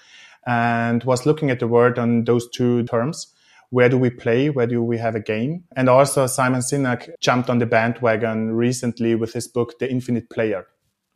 and 0.46 1.02
was 1.06 1.26
looking 1.26 1.50
at 1.50 1.62
the 1.62 1.68
word 1.68 1.98
on 1.98 2.26
those 2.26 2.50
two 2.50 2.84
terms. 2.84 3.34
Where 3.70 3.88
do 3.88 3.98
we 3.98 4.10
play? 4.10 4.50
Where 4.50 4.68
do 4.68 4.84
we 4.84 4.98
have 4.98 5.16
a 5.16 5.22
game? 5.22 5.64
And 5.78 5.88
also 5.88 6.28
Simon 6.28 6.60
Sinek 6.60 7.10
jumped 7.22 7.50
on 7.50 7.60
the 7.60 7.66
bandwagon 7.66 8.52
recently 8.52 9.16
with 9.16 9.32
his 9.32 9.48
book, 9.48 9.80
The 9.80 9.90
Infinite 9.90 10.30
Player, 10.30 10.68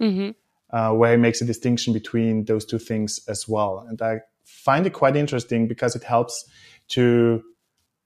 mm-hmm. 0.01 0.31
uh, 0.75 0.93
where 0.93 1.11
he 1.11 1.17
makes 1.17 1.41
a 1.41 1.45
distinction 1.45 1.91
between 1.91 2.45
those 2.45 2.65
two 2.65 2.79
things 2.79 3.19
as 3.27 3.49
well. 3.49 3.85
And 3.89 4.01
I 4.01 4.21
find 4.45 4.85
it 4.85 4.93
quite 4.93 5.17
interesting 5.17 5.67
because 5.67 5.97
it 5.97 6.03
helps 6.03 6.45
to 6.89 7.43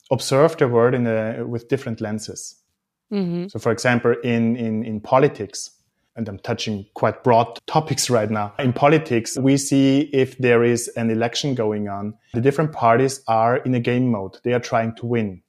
observe 0.09 0.57
the 0.57 0.67
world 0.67 0.95
in 0.95 1.05
a, 1.05 1.45
with 1.45 1.67
different 1.67 2.01
lenses. 2.01 2.55
Mm-hmm. 3.11 3.49
So, 3.49 3.59
for 3.59 3.71
example, 3.71 4.15
in, 4.23 4.55
in, 4.55 4.83
in 4.83 4.99
politics, 4.99 5.74
and 6.15 6.29
I'm 6.29 6.39
touching 6.39 6.85
quite 6.93 7.23
broad 7.23 7.59
topics 7.67 8.09
right 8.09 8.29
now. 8.29 8.53
In 8.59 8.73
politics, 8.73 9.37
we 9.37 9.57
see 9.57 10.09
if 10.13 10.37
there 10.37 10.63
is 10.63 10.87
an 10.95 11.09
election 11.09 11.55
going 11.55 11.89
on, 11.89 12.13
the 12.33 12.41
different 12.41 12.71
parties 12.71 13.21
are 13.27 13.57
in 13.57 13.75
a 13.75 13.79
game 13.79 14.11
mode. 14.11 14.37
They 14.43 14.53
are 14.53 14.59
trying 14.59 14.95
to 14.95 15.05
win. 15.05 15.41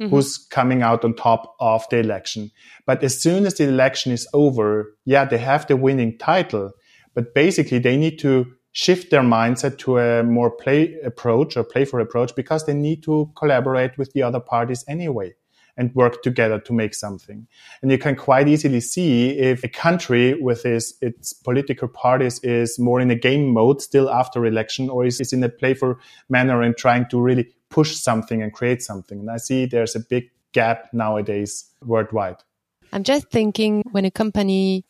Mm-hmm. 0.00 0.14
Who's 0.14 0.38
coming 0.50 0.82
out 0.82 1.04
on 1.04 1.14
top 1.14 1.56
of 1.58 1.84
the 1.90 1.98
election. 1.98 2.52
But 2.86 3.02
as 3.02 3.20
soon 3.20 3.46
as 3.46 3.54
the 3.54 3.64
election 3.64 4.12
is 4.12 4.28
over, 4.32 4.94
yeah, 5.04 5.24
they 5.24 5.38
have 5.38 5.66
the 5.66 5.76
winning 5.76 6.18
title, 6.18 6.70
but 7.14 7.34
basically 7.34 7.80
they 7.80 7.96
need 7.96 8.20
to 8.20 8.46
shift 8.70 9.10
their 9.10 9.22
mindset 9.22 9.76
to 9.78 9.98
a 9.98 10.22
more 10.22 10.52
play 10.52 10.94
approach 11.04 11.56
or 11.56 11.64
playful 11.64 12.00
approach 12.00 12.32
because 12.36 12.64
they 12.64 12.74
need 12.74 13.02
to 13.02 13.28
collaborate 13.34 13.98
with 13.98 14.12
the 14.12 14.22
other 14.22 14.38
parties 14.38 14.84
anyway 14.86 15.34
and 15.78 15.94
work 15.94 16.22
together 16.22 16.58
to 16.58 16.72
make 16.72 16.92
something. 16.92 17.46
And 17.80 17.90
you 17.90 17.96
can 17.96 18.16
quite 18.16 18.48
easily 18.48 18.80
see 18.80 19.30
if 19.30 19.64
a 19.64 19.68
country 19.68 20.34
with 20.34 20.66
its, 20.66 20.92
its 21.00 21.32
political 21.32 21.88
parties 21.88 22.40
is 22.40 22.78
more 22.78 23.00
in 23.00 23.10
a 23.10 23.14
game 23.14 23.48
mode 23.48 23.80
still 23.80 24.10
after 24.10 24.44
election 24.44 24.90
or 24.90 25.06
is, 25.06 25.20
is 25.20 25.32
in 25.32 25.42
a 25.42 25.48
playful 25.48 25.94
manner 26.28 26.60
and 26.60 26.76
trying 26.76 27.08
to 27.08 27.20
really 27.20 27.48
push 27.70 27.94
something 27.96 28.42
and 28.42 28.52
create 28.52 28.82
something. 28.82 29.20
And 29.20 29.30
I 29.30 29.36
see 29.36 29.66
there's 29.66 29.94
a 29.94 30.00
big 30.00 30.30
gap 30.52 30.88
nowadays 30.92 31.70
worldwide. 31.84 32.42
I'm 32.92 33.04
just 33.04 33.30
thinking 33.30 33.82
when 33.92 34.04
a 34.04 34.10
company 34.10 34.84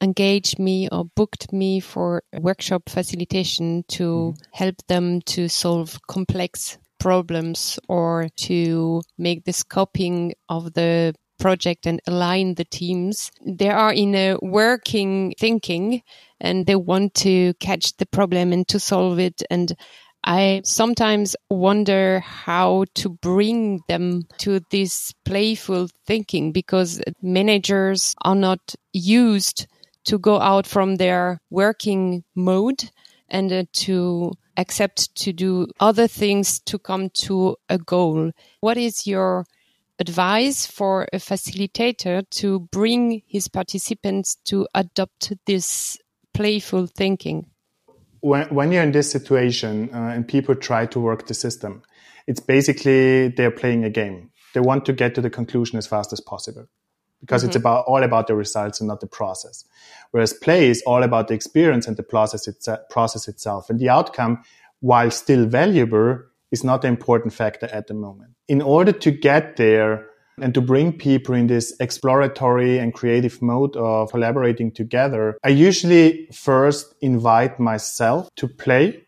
engaged 0.00 0.58
me 0.58 0.88
or 0.90 1.04
booked 1.04 1.52
me 1.52 1.78
for 1.78 2.22
workshop 2.32 2.88
facilitation 2.88 3.84
to 3.88 4.34
mm. 4.34 4.42
help 4.52 4.76
them 4.88 5.20
to 5.22 5.48
solve 5.48 6.00
complex 6.08 6.78
problems 6.98 7.78
or 7.88 8.28
to 8.36 9.02
make 9.18 9.44
the 9.44 9.52
scoping 9.52 10.32
of 10.48 10.74
the 10.74 11.14
project 11.38 11.86
and 11.86 12.00
align 12.06 12.54
the 12.54 12.64
teams. 12.64 13.30
They 13.44 13.70
are 13.70 13.92
in 13.92 14.14
a 14.14 14.36
working 14.40 15.34
thinking 15.38 16.02
and 16.40 16.66
they 16.66 16.76
want 16.76 17.14
to 17.14 17.54
catch 17.54 17.96
the 17.96 18.06
problem 18.06 18.52
and 18.52 18.66
to 18.68 18.78
solve 18.78 19.18
it. 19.18 19.42
And 19.50 19.74
I 20.24 20.62
sometimes 20.64 21.36
wonder 21.50 22.20
how 22.20 22.86
to 22.94 23.10
bring 23.10 23.82
them 23.88 24.22
to 24.38 24.60
this 24.70 25.12
playful 25.24 25.88
thinking 26.06 26.52
because 26.52 27.02
managers 27.20 28.14
are 28.22 28.34
not 28.34 28.74
used 28.92 29.66
to 30.06 30.18
go 30.18 30.40
out 30.40 30.66
from 30.66 30.96
their 30.96 31.40
working 31.50 32.24
mode 32.34 32.90
and 33.28 33.52
uh, 33.52 33.64
to 33.72 34.32
accept 34.56 35.14
to 35.16 35.32
do 35.32 35.66
other 35.80 36.06
things 36.06 36.60
to 36.60 36.78
come 36.78 37.10
to 37.10 37.56
a 37.68 37.78
goal. 37.78 38.30
What 38.60 38.76
is 38.76 39.06
your 39.06 39.46
advice 39.98 40.66
for 40.66 41.06
a 41.12 41.18
facilitator 41.18 42.28
to 42.28 42.60
bring 42.60 43.22
his 43.26 43.48
participants 43.48 44.36
to 44.44 44.66
adopt 44.74 45.32
this 45.46 45.96
playful 46.32 46.86
thinking? 46.86 47.46
When, 48.20 48.48
when 48.54 48.72
you're 48.72 48.82
in 48.82 48.92
this 48.92 49.10
situation 49.10 49.90
uh, 49.92 50.12
and 50.14 50.26
people 50.26 50.54
try 50.54 50.86
to 50.86 51.00
work 51.00 51.26
the 51.26 51.34
system, 51.34 51.82
it's 52.26 52.40
basically 52.40 53.28
they're 53.28 53.50
playing 53.50 53.84
a 53.84 53.90
game. 53.90 54.30
They 54.54 54.60
want 54.60 54.86
to 54.86 54.92
get 54.92 55.14
to 55.16 55.20
the 55.20 55.30
conclusion 55.30 55.78
as 55.78 55.86
fast 55.86 56.12
as 56.12 56.20
possible 56.20 56.68
because 57.24 57.42
mm-hmm. 57.42 57.48
it's 57.48 57.56
about 57.56 57.84
all 57.86 58.02
about 58.02 58.26
the 58.26 58.34
results 58.34 58.80
and 58.80 58.88
not 58.88 59.00
the 59.00 59.06
process. 59.06 59.64
Whereas 60.10 60.32
play 60.32 60.68
is 60.68 60.82
all 60.86 61.02
about 61.02 61.28
the 61.28 61.34
experience 61.34 61.86
and 61.86 61.96
the 61.96 62.02
process, 62.02 62.46
it's, 62.46 62.68
process 62.90 63.28
itself. 63.28 63.70
And 63.70 63.78
the 63.78 63.88
outcome, 63.88 64.42
while 64.80 65.10
still 65.10 65.46
valuable, 65.46 66.20
is 66.50 66.62
not 66.62 66.82
the 66.82 66.88
important 66.88 67.32
factor 67.32 67.66
at 67.66 67.86
the 67.86 67.94
moment. 67.94 68.32
In 68.48 68.62
order 68.62 68.92
to 68.92 69.10
get 69.10 69.56
there 69.56 70.06
and 70.40 70.52
to 70.54 70.60
bring 70.60 70.92
people 70.92 71.34
in 71.34 71.46
this 71.46 71.74
exploratory 71.80 72.78
and 72.78 72.92
creative 72.92 73.40
mode 73.40 73.76
of 73.76 74.10
collaborating 74.10 74.70
together, 74.70 75.38
I 75.44 75.48
usually 75.48 76.28
first 76.32 76.94
invite 77.00 77.58
myself 77.58 78.28
to 78.36 78.48
play 78.48 79.04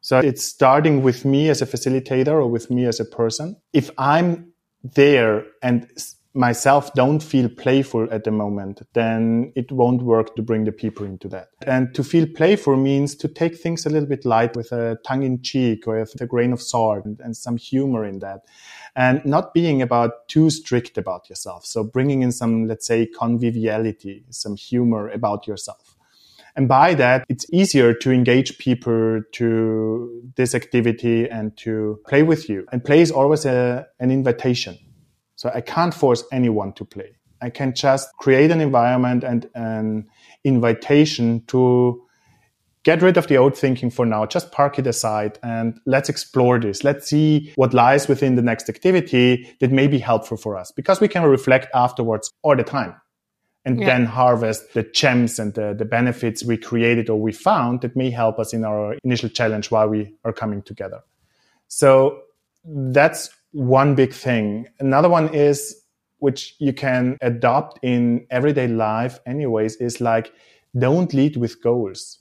so 0.00 0.18
it's 0.18 0.42
starting 0.42 1.02
with 1.02 1.24
me 1.24 1.50
as 1.50 1.60
a 1.60 1.66
facilitator 1.66 2.28
or 2.28 2.46
with 2.46 2.70
me 2.70 2.86
as 2.86 3.00
a 3.00 3.04
person. 3.04 3.56
If 3.72 3.90
I'm 3.98 4.52
there 4.82 5.44
and 5.62 5.88
myself 6.34 6.92
don't 6.94 7.22
feel 7.22 7.48
playful 7.48 8.08
at 8.10 8.24
the 8.24 8.30
moment, 8.30 8.82
then 8.92 9.52
it 9.56 9.72
won't 9.72 10.02
work 10.02 10.36
to 10.36 10.42
bring 10.42 10.64
the 10.64 10.72
people 10.72 11.04
into 11.04 11.28
that. 11.28 11.48
And 11.66 11.92
to 11.94 12.04
feel 12.04 12.26
playful 12.26 12.76
means 12.76 13.14
to 13.16 13.28
take 13.28 13.56
things 13.56 13.84
a 13.84 13.90
little 13.90 14.08
bit 14.08 14.24
light 14.24 14.54
with 14.56 14.70
a 14.72 14.98
tongue 15.04 15.24
in 15.24 15.42
cheek 15.42 15.88
or 15.88 15.98
with 15.98 16.20
a 16.20 16.26
grain 16.26 16.52
of 16.52 16.62
salt 16.62 17.04
and, 17.04 17.18
and 17.20 17.36
some 17.36 17.56
humor 17.56 18.04
in 18.04 18.20
that. 18.20 18.42
And 18.94 19.24
not 19.24 19.54
being 19.54 19.82
about 19.82 20.28
too 20.28 20.50
strict 20.50 20.98
about 20.98 21.28
yourself. 21.28 21.64
So 21.64 21.82
bringing 21.82 22.22
in 22.22 22.32
some, 22.32 22.66
let's 22.66 22.86
say, 22.86 23.06
conviviality, 23.06 24.24
some 24.30 24.56
humor 24.56 25.08
about 25.08 25.46
yourself. 25.46 25.96
And 26.56 26.68
by 26.68 26.94
that, 26.94 27.24
it's 27.28 27.46
easier 27.52 27.94
to 27.94 28.10
engage 28.10 28.58
people 28.58 29.22
to 29.32 30.30
this 30.34 30.54
activity 30.54 31.28
and 31.28 31.56
to 31.58 32.00
play 32.08 32.24
with 32.24 32.48
you. 32.48 32.66
And 32.72 32.84
play 32.84 33.00
is 33.00 33.12
always 33.12 33.46
a, 33.46 33.86
an 34.00 34.10
invitation 34.10 34.76
so 35.40 35.50
I 35.54 35.62
can't 35.62 35.94
force 35.94 36.22
anyone 36.32 36.74
to 36.74 36.84
play. 36.84 37.16
I 37.40 37.48
can 37.48 37.74
just 37.74 38.14
create 38.18 38.50
an 38.50 38.60
environment 38.60 39.24
and 39.24 39.48
an 39.54 40.06
invitation 40.44 41.42
to 41.46 42.02
get 42.82 43.00
rid 43.00 43.16
of 43.16 43.26
the 43.28 43.38
old 43.38 43.56
thinking 43.56 43.88
for 43.88 44.04
now. 44.04 44.26
Just 44.26 44.52
park 44.52 44.78
it 44.78 44.86
aside 44.86 45.38
and 45.42 45.80
let's 45.86 46.10
explore 46.10 46.60
this. 46.60 46.84
Let's 46.84 47.08
see 47.08 47.54
what 47.56 47.72
lies 47.72 48.06
within 48.06 48.34
the 48.34 48.42
next 48.42 48.68
activity 48.68 49.48
that 49.60 49.72
may 49.72 49.86
be 49.86 49.98
helpful 49.98 50.36
for 50.36 50.58
us 50.58 50.72
because 50.72 51.00
we 51.00 51.08
can 51.08 51.22
reflect 51.24 51.68
afterwards 51.74 52.30
all 52.42 52.54
the 52.54 52.62
time 52.62 52.94
and 53.64 53.80
yeah. 53.80 53.86
then 53.86 54.04
harvest 54.04 54.74
the 54.74 54.82
gems 54.82 55.38
and 55.38 55.54
the, 55.54 55.72
the 55.72 55.86
benefits 55.86 56.44
we 56.44 56.58
created 56.58 57.08
or 57.08 57.18
we 57.18 57.32
found 57.32 57.80
that 57.80 57.96
may 57.96 58.10
help 58.10 58.38
us 58.38 58.52
in 58.52 58.62
our 58.62 58.94
initial 59.04 59.30
challenge 59.30 59.70
while 59.70 59.88
we 59.88 60.14
are 60.22 60.34
coming 60.34 60.60
together. 60.60 61.00
So 61.68 62.24
that's 62.62 63.30
one 63.52 63.94
big 63.94 64.12
thing. 64.12 64.68
Another 64.78 65.08
one 65.08 65.32
is, 65.34 65.82
which 66.18 66.54
you 66.58 66.72
can 66.72 67.16
adopt 67.20 67.78
in 67.82 68.26
everyday 68.30 68.68
life 68.68 69.18
anyways, 69.26 69.76
is 69.76 70.00
like, 70.00 70.32
don't 70.78 71.12
lead 71.14 71.36
with 71.36 71.62
goals. 71.62 72.18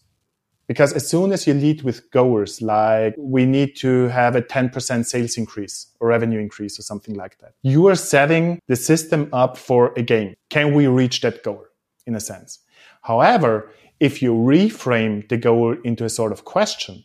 Because 0.67 0.93
as 0.93 1.09
soon 1.09 1.31
as 1.31 1.47
you 1.47 1.55
lead 1.55 1.81
with 1.81 2.11
goals, 2.11 2.61
like 2.61 3.15
we 3.17 3.43
need 3.45 3.75
to 3.77 4.07
have 4.09 4.35
a 4.35 4.41
10% 4.41 5.05
sales 5.05 5.35
increase 5.35 5.87
or 5.99 6.09
revenue 6.09 6.39
increase 6.39 6.77
or 6.77 6.83
something 6.83 7.15
like 7.15 7.39
that, 7.39 7.53
you 7.63 7.87
are 7.87 7.95
setting 7.95 8.59
the 8.67 8.75
system 8.75 9.29
up 9.33 9.57
for 9.57 9.93
a 9.97 10.03
game. 10.03 10.35
Can 10.51 10.75
we 10.75 10.85
reach 10.85 11.21
that 11.21 11.43
goal 11.43 11.65
in 12.05 12.13
a 12.13 12.19
sense? 12.19 12.59
However, 13.01 13.71
if 13.99 14.21
you 14.21 14.33
reframe 14.33 15.27
the 15.27 15.37
goal 15.37 15.75
into 15.83 16.05
a 16.05 16.09
sort 16.09 16.31
of 16.31 16.45
question, 16.45 17.03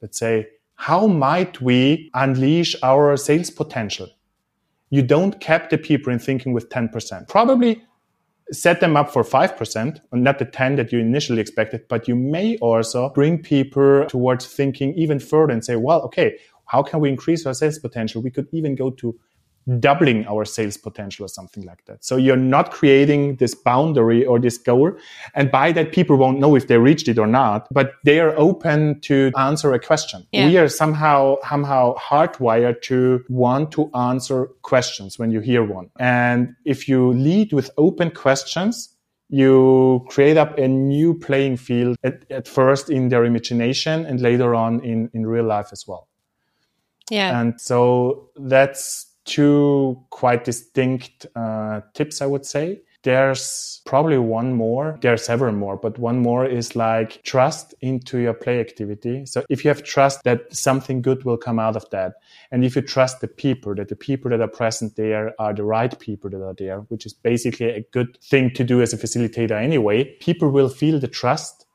let's 0.00 0.18
say, 0.18 0.48
how 0.82 1.06
might 1.06 1.60
we 1.60 2.10
unleash 2.12 2.74
our 2.82 3.16
sales 3.16 3.50
potential? 3.50 4.08
You 4.90 5.02
don't 5.02 5.38
cap 5.38 5.70
the 5.70 5.78
people 5.78 6.12
in 6.12 6.18
thinking 6.18 6.52
with 6.52 6.70
10%. 6.70 7.28
Probably 7.28 7.84
set 8.50 8.80
them 8.80 8.96
up 8.96 9.12
for 9.12 9.22
5%, 9.22 10.00
not 10.12 10.40
the 10.40 10.44
10 10.44 10.74
that 10.74 10.90
you 10.90 10.98
initially 10.98 11.40
expected, 11.40 11.86
but 11.86 12.08
you 12.08 12.16
may 12.16 12.56
also 12.56 13.10
bring 13.10 13.40
people 13.40 14.06
towards 14.08 14.44
thinking 14.44 14.92
even 14.94 15.20
further 15.20 15.52
and 15.52 15.64
say, 15.64 15.76
well, 15.76 16.02
okay, 16.02 16.36
how 16.66 16.82
can 16.82 16.98
we 16.98 17.08
increase 17.08 17.46
our 17.46 17.54
sales 17.54 17.78
potential? 17.78 18.20
We 18.20 18.32
could 18.32 18.48
even 18.50 18.74
go 18.74 18.90
to 18.90 19.16
doubling 19.78 20.26
our 20.26 20.44
sales 20.44 20.76
potential 20.76 21.24
or 21.24 21.28
something 21.28 21.64
like 21.64 21.84
that. 21.86 22.04
So 22.04 22.16
you're 22.16 22.36
not 22.36 22.70
creating 22.70 23.36
this 23.36 23.54
boundary 23.54 24.24
or 24.24 24.38
this 24.38 24.58
goal. 24.58 24.92
And 25.34 25.50
by 25.50 25.72
that, 25.72 25.92
people 25.92 26.16
won't 26.16 26.38
know 26.38 26.54
if 26.54 26.66
they 26.66 26.78
reached 26.78 27.08
it 27.08 27.18
or 27.18 27.26
not, 27.26 27.68
but 27.72 27.94
they 28.04 28.20
are 28.20 28.34
open 28.36 29.00
to 29.02 29.30
answer 29.38 29.72
a 29.72 29.78
question. 29.78 30.26
Yeah. 30.32 30.48
We 30.48 30.56
are 30.58 30.68
somehow, 30.68 31.36
somehow 31.48 31.94
hardwired 31.96 32.82
to 32.82 33.24
want 33.28 33.72
to 33.72 33.90
answer 33.94 34.46
questions 34.62 35.18
when 35.18 35.30
you 35.30 35.40
hear 35.40 35.64
one. 35.64 35.90
And 35.98 36.54
if 36.64 36.88
you 36.88 37.12
lead 37.12 37.52
with 37.52 37.70
open 37.76 38.10
questions, 38.10 38.88
you 39.28 40.04
create 40.10 40.36
up 40.36 40.58
a 40.58 40.68
new 40.68 41.18
playing 41.18 41.56
field 41.56 41.96
at, 42.04 42.30
at 42.30 42.46
first 42.46 42.90
in 42.90 43.08
their 43.08 43.24
imagination 43.24 44.04
and 44.04 44.20
later 44.20 44.54
on 44.54 44.84
in, 44.84 45.08
in 45.14 45.26
real 45.26 45.44
life 45.44 45.68
as 45.72 45.88
well. 45.88 46.08
Yeah. 47.10 47.40
And 47.40 47.60
so 47.60 48.30
that's 48.36 49.06
two 49.24 50.02
quite 50.10 50.44
distinct 50.44 51.26
uh, 51.36 51.80
tips, 51.94 52.20
I 52.20 52.26
would 52.26 52.46
say. 52.46 52.82
There's 53.02 53.82
probably 53.84 54.18
one 54.18 54.54
more. 54.54 54.96
There 55.02 55.12
are 55.12 55.16
several 55.16 55.52
more, 55.52 55.76
but 55.76 55.98
one 55.98 56.20
more 56.20 56.46
is 56.46 56.76
like 56.76 57.20
trust 57.24 57.74
into 57.80 58.18
your 58.18 58.32
play 58.32 58.60
activity. 58.60 59.26
So 59.26 59.44
if 59.50 59.64
you 59.64 59.68
have 59.70 59.82
trust 59.82 60.22
that 60.22 60.54
something 60.54 61.02
good 61.02 61.24
will 61.24 61.36
come 61.36 61.58
out 61.58 61.74
of 61.74 61.88
that, 61.90 62.14
and 62.52 62.64
if 62.64 62.76
you 62.76 62.82
trust 62.82 63.20
the 63.20 63.26
people, 63.26 63.74
that 63.74 63.88
the 63.88 63.96
people 63.96 64.30
that 64.30 64.40
are 64.40 64.46
present 64.48 64.94
there 64.94 65.34
are 65.40 65.52
the 65.52 65.64
right 65.64 65.98
people 65.98 66.30
that 66.30 66.44
are 66.44 66.54
there, 66.54 66.78
which 66.90 67.04
is 67.04 67.12
basically 67.12 67.70
a 67.70 67.84
good 67.92 68.16
thing 68.22 68.54
to 68.54 68.62
do 68.62 68.80
as 68.80 68.92
a 68.92 68.98
facilitator 68.98 69.60
anyway, 69.60 70.04
people 70.20 70.50
will 70.50 70.68
feel 70.68 71.00
the 71.00 71.08
trust 71.08 71.66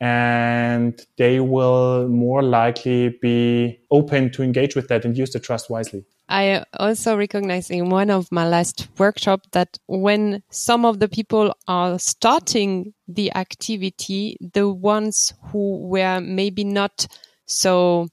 and 0.00 1.04
they 1.18 1.40
will 1.40 2.08
more 2.08 2.42
likely 2.42 3.18
be 3.20 3.78
open 3.90 4.30
to 4.32 4.42
engage 4.42 4.74
with 4.74 4.88
that 4.88 5.04
and 5.04 5.16
use 5.16 5.30
the 5.30 5.40
trust 5.40 5.68
wisely. 5.68 6.04
I 6.30 6.64
also 6.78 7.16
recognize 7.16 7.70
in 7.70 7.90
one 7.90 8.08
of 8.08 8.30
my 8.30 8.48
last 8.48 8.88
workshop 8.98 9.42
that 9.50 9.78
when 9.88 10.42
some 10.50 10.84
of 10.84 11.00
the 11.00 11.08
people 11.08 11.52
are 11.66 11.98
starting 11.98 12.94
the 13.08 13.34
activity, 13.34 14.36
the 14.40 14.68
ones 14.68 15.34
who 15.50 15.78
were 15.88 16.20
maybe 16.20 16.62
not 16.62 17.08
so 17.46 18.08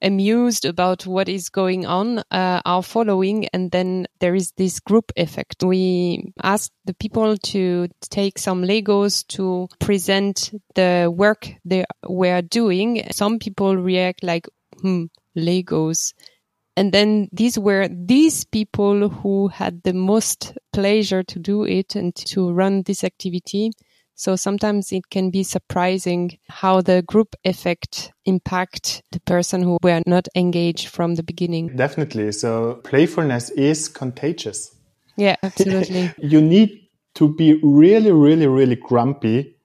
amused 0.00 0.64
about 0.64 1.06
what 1.06 1.28
is 1.28 1.48
going 1.48 1.86
on 1.86 2.18
uh, 2.30 2.60
are 2.64 2.82
following 2.82 3.46
and 3.52 3.70
then 3.70 4.06
there 4.20 4.34
is 4.34 4.52
this 4.52 4.80
group 4.80 5.12
effect. 5.16 5.62
We 5.62 6.32
asked 6.42 6.72
the 6.84 6.94
people 6.94 7.36
to 7.36 7.88
take 8.10 8.38
some 8.38 8.62
legos 8.62 9.26
to 9.28 9.68
present 9.80 10.52
the 10.74 11.12
work 11.14 11.48
they 11.64 11.84
were 12.08 12.42
doing. 12.42 13.08
Some 13.10 13.38
people 13.38 13.76
react 13.76 14.22
like 14.22 14.46
hmm 14.80 15.06
legos. 15.36 16.12
And 16.76 16.92
then 16.92 17.28
these 17.32 17.58
were 17.58 17.88
these 17.90 18.44
people 18.44 19.08
who 19.08 19.48
had 19.48 19.82
the 19.82 19.92
most 19.92 20.56
pleasure 20.72 21.24
to 21.24 21.38
do 21.40 21.64
it 21.64 21.96
and 21.96 22.14
to 22.14 22.52
run 22.52 22.82
this 22.82 23.02
activity 23.02 23.72
so 24.18 24.34
sometimes 24.34 24.90
it 24.90 25.10
can 25.10 25.30
be 25.30 25.44
surprising 25.44 26.38
how 26.48 26.80
the 26.80 27.02
group 27.02 27.36
effect 27.44 28.10
impact 28.24 29.00
the 29.12 29.20
person 29.20 29.62
who 29.62 29.78
were 29.80 30.02
not 30.06 30.26
engaged 30.34 30.88
from 30.88 31.14
the 31.14 31.22
beginning. 31.22 31.68
Definitely. 31.76 32.32
So 32.32 32.80
playfulness 32.82 33.50
is 33.50 33.86
contagious. 33.86 34.74
Yeah, 35.16 35.36
absolutely. 35.44 36.12
you 36.18 36.40
need 36.40 36.88
to 37.14 37.32
be 37.32 37.60
really, 37.62 38.10
really, 38.10 38.48
really 38.48 38.74
grumpy 38.74 39.56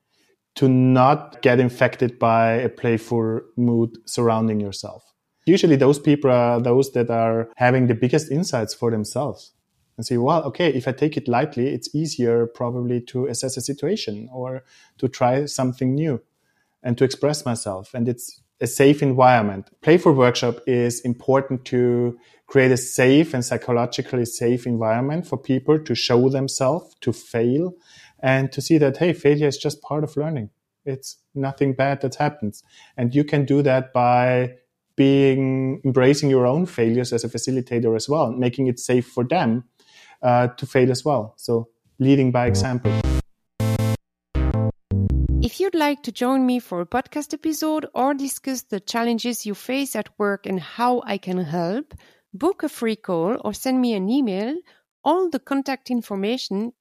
to 0.56 0.70
not 0.70 1.42
get 1.42 1.60
infected 1.60 2.20
by 2.20 2.52
a 2.52 2.70
playful 2.70 3.42
mood 3.58 3.90
surrounding 4.06 4.60
yourself. 4.60 5.04
Usually 5.48 5.78
those 5.78 5.98
people 5.98 6.30
are 6.30 6.62
those 6.62 6.92
that 6.92 7.10
are 7.10 7.50
having 7.56 7.88
the 7.88 7.96
biggest 7.96 8.32
insights 8.32 8.76
for 8.76 8.92
themselves 8.92 9.52
and 9.98 10.06
say, 10.06 10.18
well, 10.18 10.44
okay, 10.44 10.74
if 10.74 10.88
I 10.88 10.92
take 10.92 11.18
it 11.18 11.28
lightly, 11.28 11.68
it's 11.68 11.94
easier 11.94 12.48
probably 12.48 13.02
to 13.02 13.28
assess 13.28 13.58
a 13.58 13.62
situation 13.62 14.30
or 14.34 14.64
to 14.98 15.08
try 15.08 15.46
something 15.46 15.94
new 15.94 16.22
and 16.82 16.98
to 16.98 17.04
express 17.04 17.46
myself. 17.46 17.94
And 17.94 18.10
it's 18.10 18.42
a 18.60 18.68
safe 18.68 19.04
environment. 19.04 19.70
Playful 19.82 20.14
workshop 20.14 20.60
is 20.68 21.02
important 21.02 21.66
to 21.66 22.18
create 22.48 22.72
a 22.72 22.78
safe 22.78 23.34
and 23.34 23.44
psychologically 23.44 24.26
safe 24.26 24.66
environment 24.66 25.28
for 25.28 25.38
people 25.38 25.80
to 25.80 25.96
show 25.96 26.30
themselves, 26.30 26.96
to 27.02 27.12
fail, 27.12 27.74
and 28.20 28.52
to 28.52 28.62
see 28.62 28.78
that, 28.78 28.98
hey, 28.98 29.14
failure 29.14 29.48
is 29.48 29.58
just 29.58 29.82
part 29.82 30.04
of 30.04 30.16
learning. 30.16 30.50
It's 30.86 31.18
nothing 31.34 31.74
bad 31.74 32.02
that 32.02 32.16
happens. 32.16 32.64
And 32.98 33.14
you 33.14 33.24
can 33.24 33.46
do 33.46 33.62
that 33.64 33.94
by 33.94 34.56
being 34.96 35.82
embracing 35.84 36.30
your 36.30 36.46
own 36.46 36.66
failures 36.66 37.12
as 37.12 37.24
a 37.24 37.30
facilitator 37.30 37.96
as 37.96 38.08
well, 38.08 38.32
making 38.32 38.68
it 38.68 38.80
safe 38.80 39.08
for 39.08 39.24
them 39.24 39.64
uh, 40.24 40.48
to 40.48 40.66
fail 40.66 40.92
as 40.92 41.06
well. 41.06 41.34
So 41.38 41.70
leading 42.00 42.32
by 42.32 42.48
example. 42.48 42.92
If 45.42 45.60
you'd 45.60 45.76
like 45.76 46.04
to 46.04 46.12
join 46.12 46.46
me 46.46 46.60
for 46.60 46.82
a 46.82 46.86
podcast 46.86 47.34
episode 47.34 47.86
or 47.94 48.14
discuss 48.14 48.64
the 48.64 48.80
challenges 48.80 49.46
you 49.46 49.54
face 49.54 49.96
at 49.96 50.08
work 50.18 50.46
and 50.46 50.60
how 50.60 51.04
I 51.06 51.18
can 51.18 51.38
help, 51.38 51.94
book 52.34 52.64
a 52.64 52.70
free 52.70 52.96
call 52.96 53.38
or 53.44 53.54
send 53.54 53.82
me 53.82 53.94
an 53.94 54.10
email. 54.10 54.56
All 55.04 55.30
the 55.30 55.40
contact 55.40 55.92
information 55.92 56.72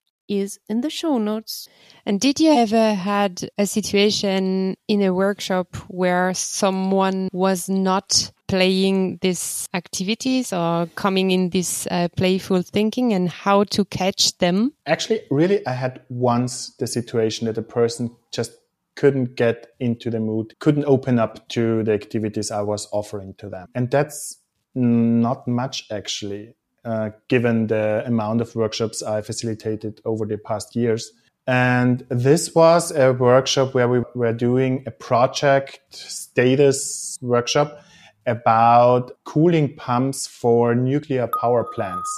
is 0.41 0.59
in 0.69 0.81
the 0.81 0.91
show 0.91 1.19
notes. 1.19 1.69
And 2.07 2.21
did 2.21 2.41
you 2.41 2.53
ever 2.53 2.95
had 2.95 3.49
a 3.59 3.67
situation 3.67 4.77
in 4.89 5.03
a 5.03 5.13
workshop 5.13 5.77
where 5.89 6.35
someone 6.35 7.29
was 7.33 7.69
not 7.69 8.31
playing 8.49 9.19
these 9.23 9.67
activities 9.73 10.53
or 10.53 10.87
coming 10.95 11.31
in 11.31 11.51
this 11.51 11.87
uh, 11.91 12.09
playful 12.17 12.61
thinking 12.63 13.13
and 13.13 13.29
how 13.29 13.65
to 13.65 13.85
catch 13.87 14.37
them? 14.39 14.73
Actually, 14.87 15.23
really, 15.31 15.67
I 15.67 15.73
had 15.73 16.03
once 16.11 16.75
the 16.79 16.87
situation 16.87 17.47
that 17.47 17.57
a 17.57 17.63
person 17.63 18.15
just 18.31 18.53
couldn't 18.95 19.37
get 19.37 19.69
into 19.81 20.11
the 20.11 20.21
mood, 20.21 20.55
couldn't 20.59 20.85
open 20.85 21.19
up 21.19 21.49
to 21.49 21.83
the 21.83 21.93
activities 21.93 22.51
I 22.51 22.61
was 22.61 22.89
offering 22.93 23.35
to 23.39 23.49
them. 23.49 23.69
And 23.75 23.91
that's 23.91 24.37
not 24.75 25.49
much 25.49 25.87
actually, 25.91 26.55
uh, 26.85 27.11
given 27.29 27.69
the 27.69 28.03
amount 28.07 28.41
of 28.41 28.55
workshops 28.55 29.03
I 29.03 29.23
facilitated 29.23 30.01
over 30.05 30.27
the 30.27 30.39
past 30.39 30.75
years. 30.77 31.13
And 31.47 32.05
this 32.09 32.55
was 32.55 32.93
a 32.93 33.13
workshop 33.13 33.75
where 33.75 33.89
we 33.89 34.03
were 34.15 34.33
doing 34.33 34.85
a 34.87 34.91
project 34.91 35.81
status 35.91 37.19
workshop 37.21 37.83
about 38.27 39.13
cooling 39.25 39.75
pumps 39.75 40.27
for 40.27 40.75
nuclear 40.75 41.29
power 41.41 41.65
plants. 41.65 42.09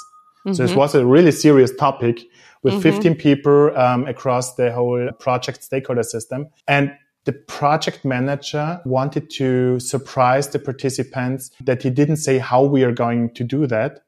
Mm-hmm. 0.41 0.53
So 0.53 0.63
this 0.63 0.73
mm-hmm. 0.73 0.81
was 0.81 0.95
a 0.95 1.07
really 1.07 1.33
serious 1.33 1.75
topic 1.75 2.21
with 2.63 2.75
mm-hmm. 2.75 2.83
15 2.83 3.15
people 3.15 3.77
um, 3.77 4.07
across 4.07 4.57
the 4.57 4.73
whole 4.73 5.11
project 5.19 5.63
stakeholder 5.63 6.03
system. 6.03 6.49
And 6.69 6.93
the 7.25 7.33
project 7.33 8.05
manager 8.05 8.81
wanted 8.85 9.31
to 9.31 9.81
surprise 9.81 10.49
the 10.49 10.59
participants 10.59 11.51
that 11.63 11.83
he 11.83 11.89
didn't 11.89 12.17
say 12.17 12.39
how 12.39 12.65
we 12.65 12.85
are 12.85 12.93
going 12.93 13.31
to 13.35 13.45
do 13.45 13.67
that. 13.69 14.01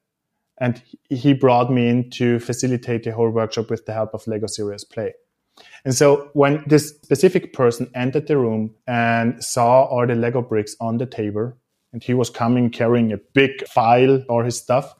And 0.59 0.81
he 1.09 1.33
brought 1.33 1.71
me 1.71 1.87
in 1.87 2.09
to 2.11 2.39
facilitate 2.39 3.03
the 3.03 3.11
whole 3.11 3.29
workshop 3.29 3.69
with 3.69 3.85
the 3.85 3.93
help 3.93 4.13
of 4.13 4.25
Lego 4.27 4.47
Serious 4.47 4.83
Play. 4.83 5.13
And 5.85 5.95
so 5.95 6.29
when 6.33 6.63
this 6.67 6.89
specific 6.89 7.53
person 7.53 7.89
entered 7.95 8.27
the 8.27 8.37
room 8.37 8.75
and 8.87 9.43
saw 9.43 9.85
all 9.85 10.05
the 10.07 10.15
Lego 10.15 10.41
bricks 10.41 10.75
on 10.79 10.97
the 10.97 11.05
table, 11.05 11.53
and 11.93 12.03
he 12.03 12.13
was 12.13 12.29
coming 12.29 12.69
carrying 12.69 13.11
a 13.11 13.17
big 13.33 13.67
file 13.67 14.23
or 14.29 14.43
his 14.43 14.57
stuff. 14.57 14.93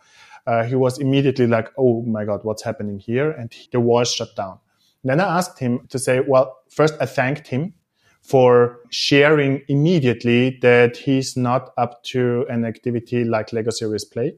Uh, 0.45 0.63
he 0.63 0.75
was 0.75 0.97
immediately 0.97 1.45
like, 1.45 1.69
"Oh 1.77 2.01
my 2.03 2.25
God, 2.25 2.43
what's 2.43 2.63
happening 2.63 2.99
here?" 2.99 3.31
And 3.31 3.53
the 3.71 3.79
walls 3.79 4.13
shut 4.13 4.35
down. 4.35 4.59
then 5.03 5.19
I 5.21 5.37
asked 5.37 5.59
him 5.59 5.87
to 5.89 5.99
say, 5.99 6.21
"Well, 6.21 6.57
first 6.69 6.95
I 6.99 7.05
thanked 7.05 7.47
him 7.47 7.73
for 8.21 8.79
sharing 8.89 9.61
immediately 9.67 10.57
that 10.61 10.97
he's 10.97 11.37
not 11.37 11.71
up 11.77 12.03
to 12.03 12.45
an 12.49 12.65
activity 12.65 13.23
like 13.23 13.53
Lego 13.53 13.69
Serious 13.69 14.05
Play." 14.05 14.37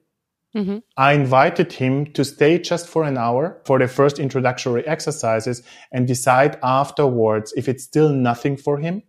Mm-hmm. 0.56 0.78
I 0.98 1.14
invited 1.14 1.74
him 1.74 2.12
to 2.14 2.26
stay 2.26 2.58
just 2.58 2.88
for 2.88 3.04
an 3.04 3.18
hour 3.18 3.62
for 3.66 3.78
the 3.78 3.88
first 3.88 4.18
introductory 4.18 4.86
exercises 4.88 5.62
and 5.92 6.08
decide 6.08 6.58
afterwards 6.64 7.54
if 7.56 7.70
it's 7.70 7.84
still 7.84 8.10
nothing 8.10 8.58
for 8.58 8.80
him 8.80 9.04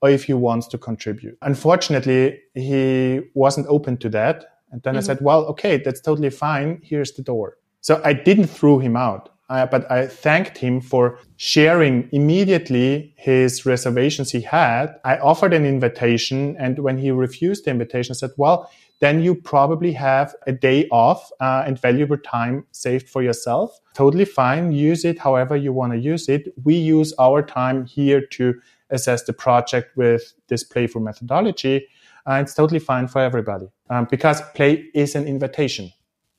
or 0.00 0.08
if 0.10 0.24
he 0.24 0.32
wants 0.32 0.66
to 0.68 0.78
contribute. 0.78 1.36
Unfortunately, 1.42 2.40
he 2.54 3.20
wasn't 3.34 3.66
open 3.68 3.96
to 3.98 4.08
that. 4.10 4.46
And 4.70 4.82
then 4.82 4.92
mm-hmm. 4.92 4.98
I 4.98 5.02
said, 5.02 5.18
well, 5.20 5.44
okay, 5.46 5.78
that's 5.78 6.00
totally 6.00 6.30
fine. 6.30 6.80
Here's 6.82 7.12
the 7.12 7.22
door. 7.22 7.58
So 7.80 8.00
I 8.04 8.12
didn't 8.12 8.46
throw 8.46 8.78
him 8.78 8.96
out, 8.96 9.30
uh, 9.50 9.66
but 9.66 9.90
I 9.90 10.06
thanked 10.06 10.58
him 10.58 10.80
for 10.80 11.18
sharing 11.36 12.08
immediately 12.12 13.14
his 13.16 13.64
reservations 13.66 14.30
he 14.30 14.40
had. 14.40 14.94
I 15.04 15.18
offered 15.18 15.52
an 15.52 15.64
invitation. 15.64 16.56
And 16.58 16.78
when 16.78 16.98
he 16.98 17.10
refused 17.10 17.64
the 17.64 17.70
invitation, 17.70 18.12
I 18.12 18.16
said, 18.16 18.30
well, 18.36 18.70
then 19.00 19.22
you 19.22 19.34
probably 19.34 19.92
have 19.92 20.34
a 20.46 20.52
day 20.52 20.88
off 20.90 21.30
uh, 21.40 21.62
and 21.66 21.80
valuable 21.80 22.18
time 22.18 22.66
saved 22.72 23.08
for 23.08 23.22
yourself. 23.22 23.80
Totally 23.94 24.24
fine. 24.24 24.72
Use 24.72 25.04
it 25.04 25.18
however 25.18 25.56
you 25.56 25.72
want 25.72 25.92
to 25.92 25.98
use 25.98 26.28
it. 26.28 26.52
We 26.64 26.74
use 26.74 27.12
our 27.18 27.42
time 27.42 27.86
here 27.86 28.20
to 28.26 28.60
assess 28.90 29.22
the 29.22 29.32
project 29.32 29.96
with 29.96 30.32
this 30.48 30.64
playful 30.64 31.00
methodology. 31.00 31.86
Uh, 32.26 32.40
it's 32.42 32.54
totally 32.54 32.80
fine 32.80 33.06
for 33.06 33.20
everybody 33.20 33.68
um, 33.90 34.06
because 34.10 34.42
play 34.54 34.90
is 34.94 35.14
an 35.14 35.26
invitation. 35.26 35.92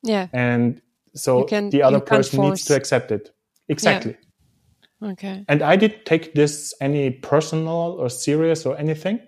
Yeah. 0.03 0.27
And 0.33 0.81
so 1.15 1.45
can, 1.45 1.69
the 1.69 1.81
other 1.81 1.99
person 1.99 2.41
needs 2.41 2.65
to 2.65 2.75
accept 2.75 3.11
it. 3.11 3.31
Exactly. 3.69 4.17
Yeah. 5.01 5.11
Okay. 5.11 5.45
And 5.47 5.61
I 5.61 5.75
didn't 5.77 6.05
take 6.05 6.33
this 6.33 6.73
any 6.81 7.09
personal 7.09 7.95
or 7.99 8.09
serious 8.09 8.65
or 8.65 8.77
anything. 8.77 9.21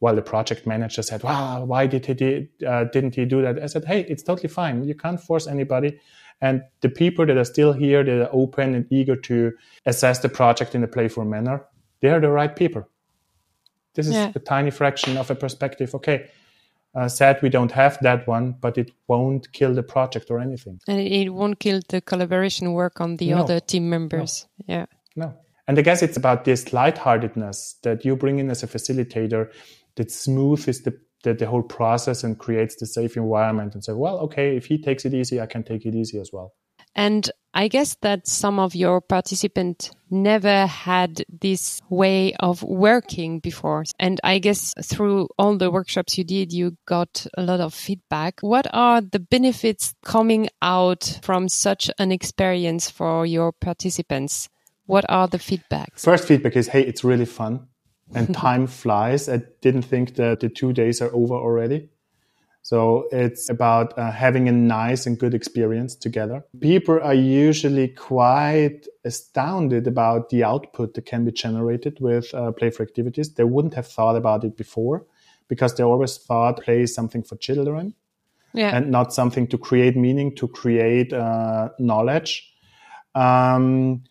While 0.00 0.16
the 0.16 0.22
project 0.22 0.66
manager 0.66 1.02
said, 1.02 1.22
"Wow, 1.22 1.64
why 1.64 1.86
did 1.86 2.06
he 2.06 2.14
did, 2.14 2.48
uh, 2.66 2.84
didn't 2.84 3.14
he 3.14 3.24
do 3.24 3.42
that?" 3.42 3.62
I 3.62 3.66
said, 3.66 3.84
"Hey, 3.84 4.00
it's 4.08 4.22
totally 4.22 4.48
fine. 4.48 4.84
You 4.84 4.94
can't 4.94 5.20
force 5.20 5.46
anybody." 5.46 5.98
And 6.40 6.62
the 6.80 6.88
people 6.88 7.26
that 7.26 7.36
are 7.36 7.44
still 7.44 7.72
here, 7.72 8.02
that 8.02 8.22
are 8.22 8.30
open 8.32 8.74
and 8.74 8.86
eager 8.90 9.14
to 9.14 9.52
assess 9.84 10.20
the 10.20 10.28
project 10.28 10.74
in 10.74 10.82
a 10.82 10.88
playful 10.88 11.24
manner, 11.24 11.66
they 12.00 12.08
are 12.08 12.20
the 12.20 12.30
right 12.30 12.56
people. 12.56 12.88
This 13.94 14.06
is 14.06 14.14
yeah. 14.14 14.32
a 14.34 14.38
tiny 14.38 14.70
fraction 14.70 15.18
of 15.18 15.30
a 15.30 15.34
perspective. 15.34 15.94
Okay, 15.94 16.30
uh, 16.94 17.08
sad 17.08 17.40
we 17.42 17.48
don't 17.48 17.72
have 17.72 17.98
that 18.00 18.26
one, 18.26 18.54
but 18.60 18.78
it 18.78 18.90
won't 19.06 19.52
kill 19.52 19.74
the 19.74 19.82
project 19.82 20.30
or 20.30 20.38
anything. 20.38 20.80
And 20.88 20.98
it 20.98 21.30
won't 21.30 21.58
kill 21.60 21.80
the 21.88 22.00
collaboration 22.00 22.72
work 22.72 23.00
on 23.00 23.16
the 23.16 23.30
no. 23.30 23.38
other 23.38 23.60
team 23.60 23.90
members. 23.90 24.46
No. 24.66 24.74
Yeah. 24.74 24.86
No. 25.14 25.34
And 25.68 25.78
I 25.78 25.82
guess 25.82 26.02
it's 26.02 26.16
about 26.16 26.44
this 26.44 26.72
lightheartedness 26.72 27.76
that 27.82 28.04
you 28.04 28.16
bring 28.16 28.40
in 28.40 28.50
as 28.50 28.64
a 28.64 28.66
facilitator 28.66 29.52
that 30.00 30.10
smoothes 30.10 30.80
the, 30.80 30.98
the, 31.24 31.34
the 31.34 31.46
whole 31.46 31.62
process 31.62 32.24
and 32.24 32.38
creates 32.38 32.74
the 32.76 32.86
safe 32.86 33.18
environment 33.18 33.74
and 33.74 33.84
say, 33.84 33.92
well, 33.92 34.18
okay, 34.20 34.56
if 34.56 34.64
he 34.64 34.80
takes 34.80 35.04
it 35.04 35.12
easy, 35.12 35.38
I 35.38 35.44
can 35.44 35.62
take 35.62 35.84
it 35.84 35.94
easy 35.94 36.18
as 36.18 36.30
well. 36.32 36.54
And 36.96 37.30
I 37.52 37.68
guess 37.68 37.98
that 38.00 38.26
some 38.26 38.58
of 38.58 38.74
your 38.74 39.02
participants 39.02 39.90
never 40.10 40.64
had 40.64 41.22
this 41.28 41.82
way 41.90 42.32
of 42.40 42.62
working 42.62 43.40
before. 43.40 43.84
And 43.98 44.18
I 44.24 44.38
guess 44.38 44.72
through 44.82 45.28
all 45.38 45.58
the 45.58 45.70
workshops 45.70 46.16
you 46.16 46.24
did, 46.24 46.50
you 46.50 46.78
got 46.86 47.26
a 47.36 47.42
lot 47.42 47.60
of 47.60 47.74
feedback. 47.74 48.40
What 48.40 48.66
are 48.72 49.02
the 49.02 49.20
benefits 49.20 49.92
coming 50.02 50.48
out 50.62 51.20
from 51.22 51.50
such 51.50 51.90
an 51.98 52.10
experience 52.10 52.88
for 52.88 53.26
your 53.26 53.52
participants? 53.52 54.48
What 54.86 55.04
are 55.10 55.28
the 55.28 55.38
feedbacks? 55.38 56.00
First 56.00 56.26
feedback 56.26 56.56
is, 56.56 56.68
hey, 56.68 56.80
it's 56.82 57.04
really 57.04 57.26
fun 57.26 57.66
and 58.14 58.34
time 58.46 58.66
flies. 58.66 59.28
I 59.28 59.42
didn't 59.60 59.82
think 59.82 60.16
that 60.16 60.40
the 60.40 60.48
two 60.48 60.72
days 60.72 61.00
are 61.00 61.12
over 61.14 61.34
already. 61.34 61.88
So 62.62 63.08
it's 63.10 63.48
about 63.48 63.98
uh, 63.98 64.10
having 64.10 64.48
a 64.48 64.52
nice 64.52 65.06
and 65.06 65.18
good 65.18 65.34
experience 65.34 65.94
together. 65.94 66.44
People 66.60 67.00
are 67.02 67.14
usually 67.14 67.88
quite 67.88 68.86
astounded 69.04 69.86
about 69.86 70.28
the 70.28 70.44
output 70.44 70.94
that 70.94 71.06
can 71.06 71.24
be 71.24 71.32
generated 71.32 71.98
with 72.00 72.32
uh, 72.34 72.52
playful 72.52 72.84
activities. 72.84 73.32
They 73.32 73.44
wouldn't 73.44 73.74
have 73.74 73.86
thought 73.86 74.14
about 74.14 74.44
it 74.44 74.56
before 74.56 75.06
because 75.48 75.74
they 75.74 75.82
always 75.82 76.18
thought 76.18 76.62
play 76.62 76.82
is 76.82 76.94
something 76.94 77.22
for 77.22 77.36
children 77.36 77.94
yeah. 78.52 78.76
and 78.76 78.90
not 78.90 79.12
something 79.12 79.46
to 79.48 79.58
create 79.58 79.96
meaning, 79.96 80.34
to 80.36 80.48
create 80.48 81.12
uh, 81.12 81.70
knowledge. 81.78 82.52
Um, 83.14 84.04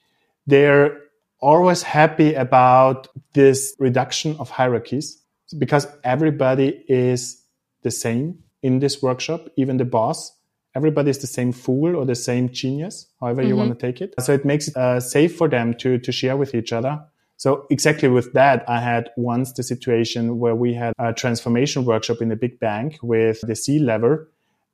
they're 0.47 0.97
always 1.39 1.83
happy 1.83 2.33
about 2.33 3.07
this 3.33 3.75
reduction 3.79 4.35
of 4.39 4.49
hierarchies 4.49 5.21
because 5.57 5.87
everybody 6.03 6.83
is 6.87 7.43
the 7.83 7.91
same 7.91 8.39
in 8.61 8.79
this 8.79 9.01
workshop, 9.01 9.47
even 9.57 9.77
the 9.77 9.85
boss. 9.85 10.35
Everybody 10.75 11.09
is 11.09 11.17
the 11.17 11.27
same 11.27 11.51
fool 11.51 11.95
or 11.95 12.05
the 12.05 12.15
same 12.15 12.49
genius, 12.49 13.07
however 13.19 13.41
you 13.41 13.49
mm-hmm. 13.49 13.57
want 13.57 13.79
to 13.79 13.85
take 13.85 14.01
it. 14.01 14.13
So 14.19 14.33
it 14.33 14.45
makes 14.45 14.67
it 14.67 14.77
uh, 14.77 14.99
safe 14.99 15.35
for 15.35 15.47
them 15.47 15.73
to, 15.75 15.97
to 15.97 16.11
share 16.11 16.37
with 16.37 16.53
each 16.53 16.71
other. 16.71 17.03
So 17.37 17.65
exactly 17.69 18.09
with 18.09 18.33
that, 18.33 18.69
I 18.69 18.81
had 18.81 19.09
once 19.15 19.53
the 19.53 19.63
situation 19.63 20.39
where 20.39 20.55
we 20.55 20.73
had 20.73 20.93
a 20.99 21.13
transformation 21.13 21.85
workshop 21.85 22.21
in 22.21 22.31
a 22.31 22.35
big 22.35 22.59
bank 22.59 22.99
with 23.01 23.41
the 23.41 23.55
C 23.55 23.79
level 23.79 24.25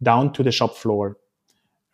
down 0.01 0.33
to 0.33 0.43
the 0.43 0.51
shop 0.51 0.75
floor. 0.75 1.17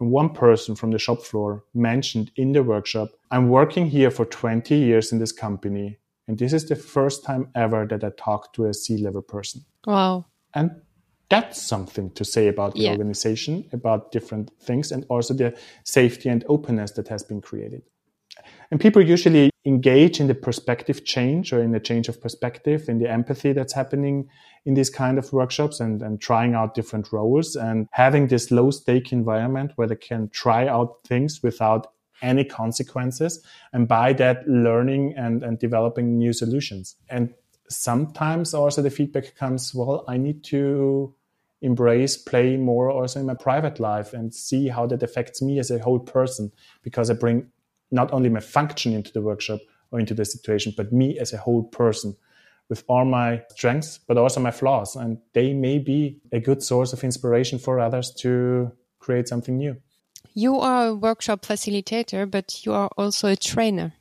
One 0.09 0.29
person 0.29 0.75
from 0.75 0.89
the 0.89 0.97
shop 0.97 1.21
floor 1.21 1.63
mentioned 1.75 2.31
in 2.35 2.53
the 2.53 2.63
workshop, 2.63 3.09
I'm 3.29 3.49
working 3.49 3.85
here 3.85 4.09
for 4.09 4.25
20 4.25 4.75
years 4.75 5.11
in 5.11 5.19
this 5.19 5.31
company. 5.31 5.99
And 6.27 6.39
this 6.39 6.53
is 6.53 6.67
the 6.67 6.75
first 6.75 7.23
time 7.23 7.49
ever 7.53 7.85
that 7.85 8.03
I 8.03 8.09
talked 8.17 8.55
to 8.55 8.65
a 8.65 8.73
C 8.73 8.97
level 8.97 9.21
person. 9.21 9.63
Wow. 9.85 10.25
And 10.55 10.71
that's 11.29 11.61
something 11.61 12.09
to 12.11 12.25
say 12.25 12.47
about 12.47 12.73
the 12.73 12.81
yeah. 12.81 12.91
organization, 12.91 13.69
about 13.73 14.11
different 14.11 14.49
things, 14.59 14.91
and 14.91 15.05
also 15.07 15.35
the 15.35 15.55
safety 15.83 16.29
and 16.29 16.43
openness 16.49 16.93
that 16.93 17.07
has 17.07 17.21
been 17.21 17.39
created. 17.39 17.83
And 18.71 18.81
people 18.81 19.03
usually 19.03 19.50
engage 19.65 20.19
in 20.19 20.28
the 20.28 20.36
perspective 20.36 21.06
change 21.06 21.54
or 21.54 21.62
in 21.62 21.71
the 21.71 21.80
change 21.80 22.10
of 22.10 22.19
perspective, 22.19 22.89
in 22.89 23.00
the 23.00 23.10
empathy 23.10 23.54
that's 23.54 23.74
happening 23.74 24.28
in 24.65 24.74
these 24.74 24.89
kind 24.89 25.17
of 25.17 25.32
workshops 25.34 25.80
and, 25.80 26.02
and 26.02 26.21
trying 26.21 26.56
out 26.56 26.74
different 26.74 27.12
roles 27.12 27.56
and 27.56 27.88
having 27.91 28.28
this 28.28 28.52
low 28.52 28.71
stake 28.71 29.12
environment 29.12 29.71
where 29.76 29.88
they 29.88 29.95
can 29.95 30.30
try 30.30 30.67
out 30.67 30.97
things 31.06 31.41
without 31.43 31.88
any 32.21 32.43
consequences 32.43 33.43
and 33.74 33.88
by 33.88 34.13
that 34.13 34.47
learning 34.47 35.13
and, 35.17 35.43
and 35.43 35.60
developing 35.60 36.17
new 36.17 36.34
solutions. 36.34 36.95
And 37.10 37.34
sometimes 37.69 38.54
also 38.54 38.82
the 38.82 38.89
feedback 38.89 39.36
comes, 39.36 39.74
well, 39.74 40.04
I 40.08 40.17
need 40.17 40.43
to 40.45 41.15
embrace 41.62 42.17
play 42.17 42.58
more 42.58 42.89
also 42.89 43.19
in 43.19 43.26
my 43.28 43.36
private 43.36 43.80
life 43.80 44.13
and 44.13 44.34
see 44.34 44.67
how 44.67 44.88
that 44.88 45.04
affects 45.04 45.41
me 45.41 45.60
as 45.60 45.69
a 45.69 45.80
whole 45.80 46.00
person 46.00 46.52
because 46.82 47.10
I 47.10 47.13
bring 47.13 47.47
not 47.91 48.12
only 48.13 48.30
my 48.30 48.39
function 48.39 48.93
into 48.93 49.12
the 49.12 49.21
workshop 49.21 49.60
or 49.91 49.99
into 49.99 50.13
the 50.13 50.25
situation, 50.25 50.73
but 50.75 50.91
me 50.91 51.19
as 51.19 51.34
a 51.34 51.38
whole 51.38 51.63
person 51.63 52.15
with 52.69 52.84
all 52.88 53.04
my 53.04 53.43
strengths, 53.49 53.99
but 54.08 54.17
also 54.17 54.39
my 54.39 54.51
flaws. 54.51 54.95
And 54.95 55.17
they 55.34 55.54
may 55.54 55.77
be 55.77 56.21
a 56.32 56.39
good 56.39 56.63
source 56.63 56.93
of 56.93 57.04
inspiration 57.04 57.60
for 57.60 57.80
others 57.80 58.12
to 58.19 58.71
create 58.99 59.27
something 59.27 59.58
new. 59.58 59.75
You 60.34 60.60
are 60.60 60.88
a 60.88 60.95
workshop 60.95 61.41
facilitator, 61.41 62.30
but 62.30 62.65
you 62.65 62.71
are 62.71 62.89
also 62.97 63.27
a 63.27 63.36
trainer. 63.36 63.93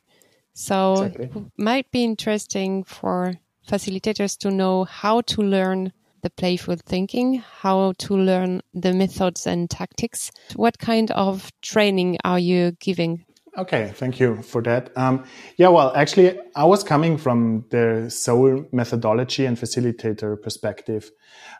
So 0.53 1.03
exactly. 1.03 1.25
it 1.25 1.51
might 1.57 1.91
be 1.91 2.03
interesting 2.03 2.85
for 2.85 3.33
facilitators 3.67 4.37
to 4.39 4.51
know 4.51 4.85
how 4.85 5.21
to 5.21 5.41
learn 5.41 5.91
the 6.21 6.29
playful 6.29 6.77
thinking, 6.85 7.43
how 7.61 7.93
to 7.97 8.15
learn 8.15 8.61
the 8.73 8.93
methods 8.93 9.47
and 9.47 9.69
tactics. 9.69 10.31
What 10.55 10.77
kind 10.79 11.11
of 11.11 11.51
training 11.61 12.17
are 12.23 12.39
you 12.39 12.71
giving? 12.79 13.25
Okay, 13.57 13.91
thank 13.95 14.17
you 14.17 14.41
for 14.43 14.61
that. 14.61 14.91
Um, 14.95 15.25
yeah, 15.57 15.67
well, 15.67 15.91
actually, 15.93 16.39
I 16.55 16.63
was 16.63 16.85
coming 16.85 17.17
from 17.17 17.65
the 17.69 18.09
soul 18.09 18.65
methodology 18.71 19.45
and 19.45 19.57
facilitator 19.57 20.41
perspective, 20.41 21.11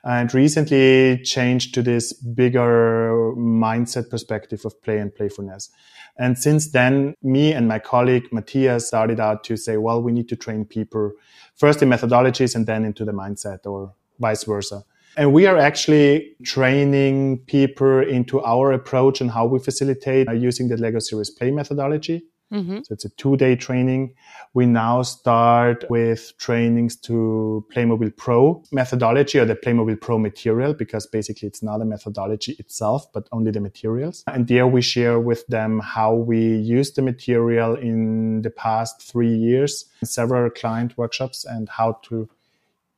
and 0.05 0.33
recently 0.33 1.21
changed 1.23 1.73
to 1.73 1.81
this 1.81 2.13
bigger 2.13 3.33
mindset 3.35 4.09
perspective 4.09 4.61
of 4.63 4.81
play 4.81 4.99
and 4.99 5.13
playfulness. 5.13 5.69
And 6.17 6.37
since 6.37 6.71
then, 6.71 7.13
me 7.21 7.51
and 7.51 7.67
my 7.67 7.79
colleague 7.79 8.31
Matthias 8.31 8.87
started 8.87 9.19
out 9.19 9.43
to 9.45 9.57
say, 9.57 9.75
well, 9.75 10.01
we 10.01 10.13
need 10.13 10.29
to 10.29 10.37
train 10.37 10.63
people 10.63 11.11
first 11.55 11.81
in 11.81 11.89
methodologies 11.89 12.55
and 12.55 12.67
then 12.67 12.85
into 12.85 13.03
the 13.03 13.11
mindset 13.11 13.65
or 13.65 13.93
vice 14.17 14.45
versa. 14.45 14.85
And 15.17 15.33
we 15.33 15.45
are 15.45 15.57
actually 15.57 16.35
training 16.43 17.39
people 17.47 17.99
into 17.99 18.41
our 18.41 18.71
approach 18.71 19.21
and 19.21 19.29
how 19.29 19.45
we 19.45 19.59
facilitate 19.59 20.27
uh, 20.27 20.31
using 20.31 20.69
the 20.69 20.77
Lego 20.77 20.99
Serious 20.99 21.29
Play 21.29 21.51
methodology. 21.51 22.23
Mm-hmm. 22.51 22.79
So 22.83 22.93
it's 22.93 23.05
a 23.05 23.09
two 23.11 23.37
day 23.37 23.55
training. 23.55 24.13
We 24.53 24.65
now 24.65 25.03
start 25.03 25.85
with 25.89 26.33
trainings 26.37 26.97
to 26.97 27.65
Playmobil 27.73 28.15
Pro 28.17 28.61
methodology 28.73 29.39
or 29.39 29.45
the 29.45 29.55
Playmobil 29.55 30.01
Pro 30.01 30.17
material 30.17 30.73
because 30.73 31.07
basically 31.07 31.47
it's 31.47 31.63
not 31.63 31.81
a 31.81 31.85
methodology 31.85 32.57
itself, 32.59 33.05
but 33.13 33.27
only 33.31 33.51
the 33.51 33.61
materials. 33.61 34.23
And 34.27 34.47
there 34.47 34.67
we 34.67 34.81
share 34.81 35.19
with 35.19 35.47
them 35.47 35.79
how 35.79 36.13
we 36.13 36.57
use 36.57 36.91
the 36.91 37.01
material 37.01 37.75
in 37.75 38.41
the 38.41 38.49
past 38.49 39.01
three 39.01 39.33
years, 39.33 39.85
several 40.03 40.49
client 40.49 40.97
workshops 40.97 41.45
and 41.45 41.69
how 41.69 41.99
to 42.03 42.29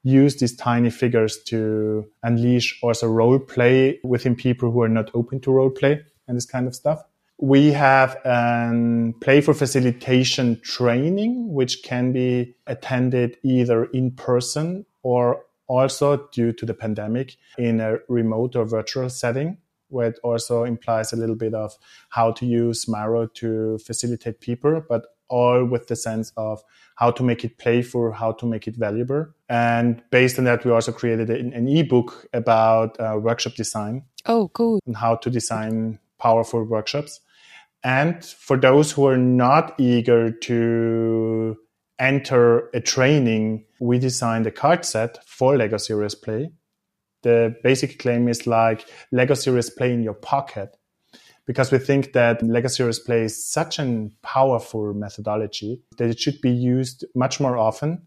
use 0.03 0.35
these 0.37 0.55
tiny 0.55 0.89
figures 0.89 1.41
to 1.45 2.05
unleash 2.23 2.79
also 2.83 3.07
role 3.07 3.39
play 3.39 3.99
within 4.03 4.35
people 4.35 4.71
who 4.71 4.81
are 4.81 4.89
not 4.89 5.09
open 5.13 5.39
to 5.41 5.51
role 5.51 5.69
play 5.69 6.01
and 6.27 6.37
this 6.37 6.45
kind 6.45 6.67
of 6.67 6.75
stuff. 6.75 7.03
We 7.39 7.71
have 7.71 8.15
a 8.25 9.13
playful 9.21 9.53
facilitation 9.53 10.59
training, 10.61 11.53
which 11.53 11.83
can 11.83 12.11
be 12.11 12.55
attended 12.67 13.37
either 13.43 13.85
in 13.85 14.11
person 14.11 14.85
or 15.01 15.43
also 15.67 16.27
due 16.31 16.53
to 16.53 16.65
the 16.65 16.73
pandemic 16.73 17.37
in 17.57 17.79
a 17.79 17.97
remote 18.07 18.55
or 18.55 18.65
virtual 18.65 19.09
setting 19.09 19.57
where 19.93 20.07
it 20.07 20.19
also 20.23 20.63
implies 20.63 21.13
a 21.13 21.15
little 21.15 21.35
bit 21.35 21.53
of 21.53 21.77
how 22.09 22.31
to 22.33 22.45
use 22.45 22.87
Miro 22.87 23.27
to 23.35 23.77
facilitate 23.77 24.41
people, 24.41 24.81
but 24.89 25.05
all 25.29 25.63
with 25.65 25.87
the 25.87 25.95
sense 25.95 26.31
of 26.37 26.61
how 26.95 27.11
to 27.11 27.23
make 27.23 27.43
it 27.43 27.57
playful, 27.57 28.11
how 28.11 28.31
to 28.33 28.45
make 28.45 28.67
it 28.67 28.75
valuable. 28.75 29.25
And 29.49 30.03
based 30.11 30.37
on 30.37 30.45
that, 30.45 30.65
we 30.65 30.71
also 30.71 30.91
created 30.91 31.29
an, 31.29 31.53
an 31.53 31.67
ebook 31.67 32.27
about 32.33 32.99
uh, 32.99 33.17
workshop 33.19 33.53
design. 33.53 34.03
Oh, 34.25 34.49
cool. 34.49 34.79
And 34.85 34.95
how 34.95 35.15
to 35.15 35.29
design 35.29 35.99
powerful 36.19 36.63
workshops. 36.63 37.19
And 37.83 38.23
for 38.23 38.57
those 38.57 38.91
who 38.91 39.07
are 39.07 39.17
not 39.17 39.79
eager 39.79 40.31
to 40.31 41.57
enter 41.99 42.69
a 42.73 42.79
training, 42.79 43.65
we 43.79 43.99
designed 43.99 44.47
a 44.47 44.51
card 44.51 44.85
set 44.85 45.17
for 45.27 45.57
Lego 45.57 45.77
Serious 45.77 46.15
Play. 46.15 46.51
The 47.23 47.55
basic 47.63 47.99
claim 47.99 48.27
is 48.27 48.45
like 48.45 48.87
Lego 49.11 49.33
Serious 49.33 49.69
Play 49.69 49.93
in 49.93 50.03
your 50.03 50.13
pocket 50.13 50.77
because 51.45 51.71
we 51.71 51.77
think 51.77 52.13
that 52.13 52.41
Lego 52.41 52.67
Serious 52.67 52.99
Play 52.99 53.23
is 53.23 53.43
such 53.43 53.79
a 53.79 54.09
powerful 54.21 54.93
methodology 54.93 55.81
that 55.97 56.09
it 56.09 56.19
should 56.19 56.39
be 56.41 56.51
used 56.51 57.05
much 57.15 57.39
more 57.39 57.57
often. 57.57 58.01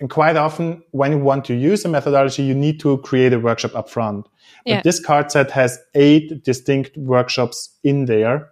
And 0.00 0.08
quite 0.08 0.36
often, 0.36 0.82
when 0.92 1.12
you 1.12 1.18
want 1.18 1.44
to 1.46 1.54
use 1.54 1.84
a 1.84 1.88
methodology, 1.88 2.44
you 2.44 2.54
need 2.54 2.78
to 2.80 2.98
create 2.98 3.32
a 3.32 3.40
workshop 3.40 3.72
upfront. 3.72 4.24
Yeah. 4.64 4.76
But 4.76 4.84
this 4.84 5.00
card 5.00 5.32
set 5.32 5.50
has 5.50 5.78
eight 5.94 6.44
distinct 6.44 6.96
workshops 6.96 7.76
in 7.82 8.04
there 8.04 8.48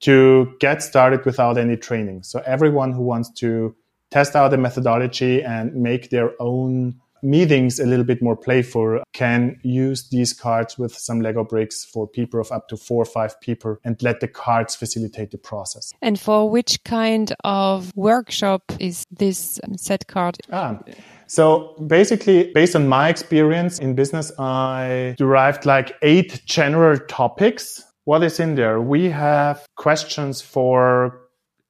to 0.00 0.52
get 0.58 0.82
started 0.82 1.24
without 1.24 1.56
any 1.56 1.76
training. 1.76 2.24
So 2.24 2.42
everyone 2.44 2.92
who 2.92 3.02
wants 3.02 3.30
to 3.34 3.76
test 4.10 4.34
out 4.34 4.50
the 4.50 4.58
methodology 4.58 5.42
and 5.42 5.74
make 5.74 6.10
their 6.10 6.32
own 6.40 7.00
meetings 7.22 7.78
a 7.78 7.86
little 7.86 8.04
bit 8.04 8.22
more 8.22 8.36
playful 8.36 9.00
can 9.12 9.58
use 9.62 10.08
these 10.08 10.32
cards 10.32 10.76
with 10.78 10.94
some 10.94 11.20
Lego 11.20 11.44
bricks 11.44 11.84
for 11.84 12.06
people 12.08 12.40
of 12.40 12.50
up 12.50 12.68
to 12.68 12.76
four 12.76 13.02
or 13.02 13.06
five 13.06 13.40
people 13.40 13.76
and 13.84 14.02
let 14.02 14.20
the 14.20 14.28
cards 14.28 14.74
facilitate 14.74 15.30
the 15.30 15.38
process. 15.38 15.92
And 16.02 16.18
for 16.18 16.50
which 16.50 16.82
kind 16.84 17.32
of 17.44 17.92
workshop 17.94 18.72
is 18.80 19.04
this 19.10 19.60
set 19.76 20.06
card? 20.06 20.36
Ah, 20.50 20.78
so 21.26 21.74
basically, 21.86 22.52
based 22.52 22.76
on 22.76 22.88
my 22.88 23.08
experience 23.08 23.78
in 23.78 23.94
business, 23.94 24.32
I 24.38 25.14
derived 25.16 25.64
like 25.64 25.96
eight 26.02 26.42
general 26.44 26.98
topics. 26.98 27.82
What 28.04 28.22
is 28.22 28.38
in 28.40 28.56
there? 28.56 28.80
We 28.80 29.08
have 29.08 29.64
questions 29.76 30.42
for 30.42 31.22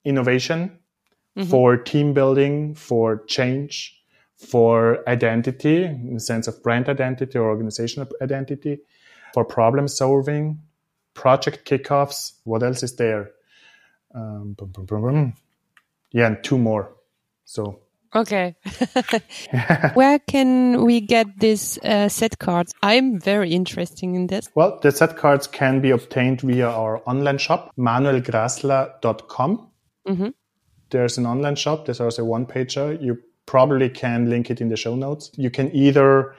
innovation, 0.05 0.79
mm-hmm. 1.39 1.49
for 1.49 1.77
team 1.77 2.13
building, 2.13 2.75
for 2.75 3.25
change, 3.27 4.02
for 4.43 5.09
identity 5.09 5.85
in 5.85 6.15
the 6.15 6.21
sense 6.21 6.49
of 6.49 6.63
brand 6.63 6.89
identity 6.89 7.39
or 7.39 7.49
organizational 7.49 8.09
identity, 8.21 8.81
for 9.35 9.45
problem 9.45 9.89
solving, 9.89 10.61
project 11.15 11.65
kickoffs. 11.65 12.33
What 12.45 12.63
else 12.63 12.83
is 12.83 12.97
there? 12.97 13.31
Um, 14.15 14.55
boom, 14.59 14.71
boom, 14.71 14.87
boom, 14.87 15.35
yeah, 16.11 16.27
and 16.27 16.45
two 16.45 16.59
more. 16.59 16.95
So 17.45 17.83
Okay. 18.15 18.55
Where 19.95 20.19
can 20.19 20.85
we 20.85 21.01
get 21.01 21.39
these 21.39 21.79
uh, 21.79 22.09
set 22.09 22.39
cards? 22.39 22.75
I'm 22.83 23.19
very 23.19 23.53
interested 23.53 24.05
in 24.05 24.27
this. 24.27 24.49
Well, 24.55 24.79
the 24.83 24.93
set 24.93 25.17
cards 25.17 25.47
can 25.47 25.81
be 25.81 25.91
obtained 25.91 26.43
via 26.43 26.69
our 26.69 27.03
online 27.09 27.39
shop, 27.39 27.73
manuelgrassler.com. 27.79 29.69
Mm-hmm. 30.07 30.29
There's 30.91 31.17
an 31.17 31.27
online 31.27 31.57
shop. 31.57 31.87
There's 31.87 32.01
also 32.01 32.23
a 32.23 32.27
one 32.27 32.45
pager. 32.45 33.01
You 33.01 33.19
probably 33.47 33.89
can 33.89 34.29
link 34.31 34.51
it 34.51 34.61
in 34.61 34.69
the 34.69 34.77
show 34.77 34.95
notes. 34.95 35.31
You 35.37 35.51
can 35.51 35.75
either 35.75 36.35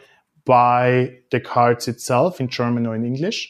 buy 0.45 1.17
the 1.31 1.39
cards 1.39 1.87
itself 1.87 2.39
in 2.39 2.47
German 2.47 2.85
or 2.85 2.95
in 2.95 3.05
English, 3.05 3.49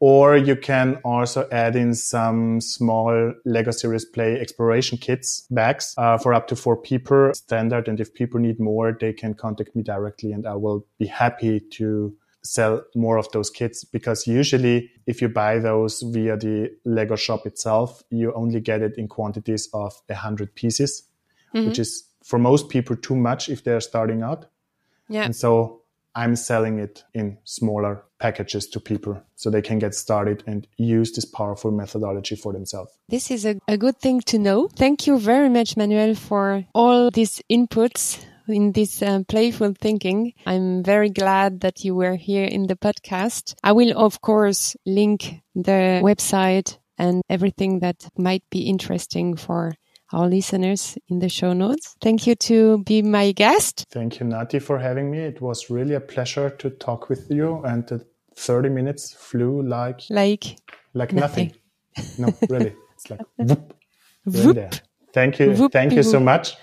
or 0.00 0.36
you 0.36 0.56
can 0.56 0.96
also 1.04 1.46
add 1.52 1.76
in 1.76 1.94
some 1.94 2.60
small 2.60 3.34
Lego 3.44 3.70
Serious 3.70 4.04
Play 4.04 4.40
exploration 4.40 4.96
kits 4.98 5.46
bags 5.50 5.94
uh, 5.98 6.16
for 6.16 6.32
up 6.32 6.48
to 6.48 6.56
four 6.56 6.76
people 6.76 7.32
standard. 7.34 7.86
And 7.86 8.00
if 8.00 8.14
people 8.14 8.40
need 8.40 8.58
more, 8.58 8.96
they 8.98 9.12
can 9.12 9.34
contact 9.34 9.76
me 9.76 9.82
directly 9.82 10.32
and 10.32 10.46
I 10.46 10.54
will 10.54 10.86
be 10.98 11.06
happy 11.06 11.60
to 11.72 12.14
sell 12.42 12.82
more 12.94 13.18
of 13.18 13.30
those 13.32 13.50
kits 13.50 13.84
because 13.84 14.26
usually 14.26 14.90
if 15.06 15.20
you 15.20 15.28
buy 15.28 15.58
those 15.58 16.00
via 16.00 16.36
the 16.36 16.70
Lego 16.86 17.16
shop 17.16 17.46
itself, 17.46 18.02
you 18.10 18.32
only 18.32 18.60
get 18.60 18.80
it 18.80 18.96
in 18.96 19.08
quantities 19.08 19.68
of 19.74 19.92
a 20.08 20.14
hundred 20.14 20.54
pieces, 20.54 21.02
mm-hmm. 21.54 21.68
which 21.68 21.78
is 21.78 22.09
for 22.22 22.38
most 22.38 22.68
people 22.68 22.96
too 22.96 23.16
much 23.16 23.48
if 23.48 23.64
they're 23.64 23.80
starting 23.80 24.22
out. 24.22 24.46
Yeah. 25.08 25.24
And 25.24 25.34
so 25.34 25.82
I'm 26.14 26.36
selling 26.36 26.78
it 26.78 27.04
in 27.14 27.38
smaller 27.44 28.04
packages 28.18 28.66
to 28.68 28.80
people 28.80 29.22
so 29.36 29.48
they 29.48 29.62
can 29.62 29.78
get 29.78 29.94
started 29.94 30.42
and 30.46 30.66
use 30.76 31.12
this 31.12 31.24
powerful 31.24 31.70
methodology 31.70 32.36
for 32.36 32.52
themselves. 32.52 32.90
This 33.08 33.30
is 33.30 33.46
a, 33.46 33.58
a 33.68 33.76
good 33.76 33.98
thing 33.98 34.20
to 34.22 34.38
know. 34.38 34.68
Thank 34.76 35.06
you 35.06 35.18
very 35.18 35.48
much, 35.48 35.76
Manuel, 35.76 36.14
for 36.14 36.64
all 36.74 37.10
these 37.10 37.40
inputs 37.50 38.24
in 38.48 38.72
this 38.72 39.02
uh, 39.02 39.22
playful 39.28 39.74
thinking. 39.80 40.34
I'm 40.46 40.82
very 40.82 41.10
glad 41.10 41.60
that 41.60 41.84
you 41.84 41.94
were 41.94 42.16
here 42.16 42.44
in 42.44 42.66
the 42.66 42.76
podcast. 42.76 43.54
I 43.62 43.72
will, 43.72 43.96
of 43.96 44.20
course, 44.20 44.76
link 44.84 45.40
the 45.54 46.00
website 46.02 46.78
and 46.98 47.22
everything 47.30 47.80
that 47.80 48.08
might 48.18 48.42
be 48.50 48.68
interesting 48.68 49.36
for 49.36 49.72
our 50.12 50.28
listeners 50.28 50.98
in 51.08 51.18
the 51.20 51.28
show 51.28 51.52
notes. 51.52 51.96
Thank 52.00 52.26
you 52.26 52.34
to 52.36 52.82
be 52.84 53.02
my 53.02 53.32
guest. 53.32 53.86
Thank 53.90 54.20
you, 54.20 54.26
Nathy, 54.26 54.58
for 54.60 54.78
having 54.78 55.10
me. 55.10 55.18
It 55.18 55.40
was 55.40 55.70
really 55.70 55.94
a 55.94 56.00
pleasure 56.00 56.50
to 56.50 56.70
talk 56.70 57.08
with 57.08 57.30
you, 57.30 57.62
and 57.64 57.86
the 57.86 58.04
30 58.36 58.68
minutes 58.68 59.12
flew 59.12 59.62
like 59.62 60.02
like 60.10 60.56
like 60.94 61.12
nothing. 61.12 61.52
nothing. 61.96 62.14
no, 62.18 62.34
really, 62.48 62.74
it's 62.94 63.10
like 63.10 63.20
whoop, 63.36 63.74
whoop. 64.24 64.54
there. 64.54 64.70
Thank 65.12 65.38
you, 65.38 65.52
whoop, 65.52 65.72
thank 65.72 65.92
you 65.92 66.02
so 66.02 66.20
much. 66.20 66.56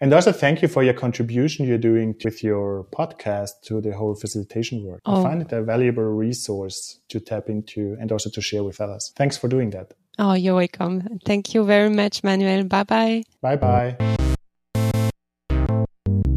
And 0.00 0.12
also 0.12 0.30
thank 0.30 0.62
you 0.62 0.68
for 0.68 0.84
your 0.84 0.94
contribution 0.94 1.66
you're 1.66 1.76
doing 1.76 2.14
with 2.24 2.44
your 2.44 2.84
podcast 2.96 3.62
to 3.64 3.80
the 3.80 3.92
whole 3.92 4.14
facilitation 4.14 4.84
work. 4.84 5.00
Oh. 5.04 5.20
I 5.20 5.22
find 5.24 5.42
it 5.42 5.52
a 5.52 5.60
valuable 5.60 6.04
resource 6.04 7.00
to 7.08 7.18
tap 7.18 7.48
into 7.48 7.96
and 8.00 8.12
also 8.12 8.30
to 8.30 8.40
share 8.40 8.62
with 8.62 8.80
others. 8.80 9.12
Thanks 9.16 9.36
for 9.36 9.48
doing 9.48 9.70
that. 9.70 9.94
Oh, 10.18 10.32
you're 10.34 10.56
welcome. 10.56 11.20
Thank 11.24 11.54
you 11.54 11.64
very 11.64 11.90
much, 11.90 12.24
Manuel. 12.24 12.64
Bye 12.64 12.82
bye. 12.82 13.22
Bye 13.40 13.56
bye. 13.56 13.96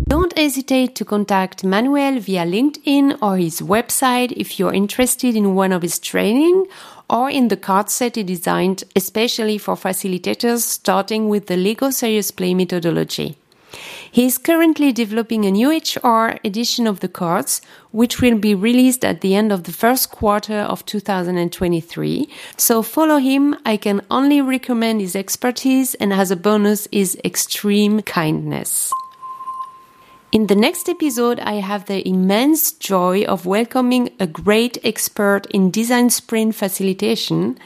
Don't 0.07 0.37
hesitate 0.37 0.93
to 0.95 1.05
contact 1.05 1.63
Manuel 1.63 2.19
via 2.19 2.45
LinkedIn 2.45 3.17
or 3.21 3.37
his 3.37 3.61
website 3.61 4.33
if 4.33 4.59
you're 4.59 4.73
interested 4.73 5.35
in 5.35 5.55
one 5.55 5.71
of 5.71 5.81
his 5.81 5.99
training 5.99 6.67
or 7.09 7.29
in 7.29 7.47
the 7.47 7.57
card 7.57 7.89
set 7.89 8.17
he 8.17 8.23
designed 8.23 8.83
especially 8.95 9.57
for 9.57 9.75
facilitators 9.75 10.59
starting 10.59 11.29
with 11.29 11.47
the 11.47 11.57
Lego 11.57 11.89
Serious 11.89 12.29
Play 12.29 12.53
methodology. 12.53 13.37
He 14.11 14.25
is 14.25 14.37
currently 14.37 14.91
developing 14.91 15.45
a 15.45 15.51
new 15.51 15.69
HR 15.71 16.37
edition 16.43 16.87
of 16.87 16.99
the 16.99 17.07
cards, 17.07 17.61
which 17.91 18.21
will 18.21 18.37
be 18.37 18.55
released 18.55 19.05
at 19.05 19.21
the 19.21 19.35
end 19.35 19.51
of 19.51 19.63
the 19.63 19.71
first 19.71 20.11
quarter 20.11 20.59
of 20.59 20.85
2023. 20.85 22.29
So 22.57 22.81
follow 22.81 23.17
him. 23.17 23.55
I 23.65 23.77
can 23.77 24.01
only 24.09 24.41
recommend 24.41 25.01
his 25.01 25.15
expertise 25.15 25.95
and 25.95 26.13
as 26.13 26.31
a 26.31 26.35
bonus, 26.35 26.87
his 26.91 27.17
extreme 27.23 28.01
kindness. 28.01 28.91
In 30.31 30.47
the 30.47 30.55
next 30.55 30.87
episode, 30.87 31.41
I 31.41 31.55
have 31.55 31.87
the 31.87 32.07
immense 32.07 32.71
joy 32.71 33.25
of 33.25 33.45
welcoming 33.45 34.11
a 34.17 34.25
great 34.25 34.77
expert 34.81 35.45
in 35.47 35.71
design 35.71 36.09
sprint 36.09 36.55
facilitation. 36.55 37.59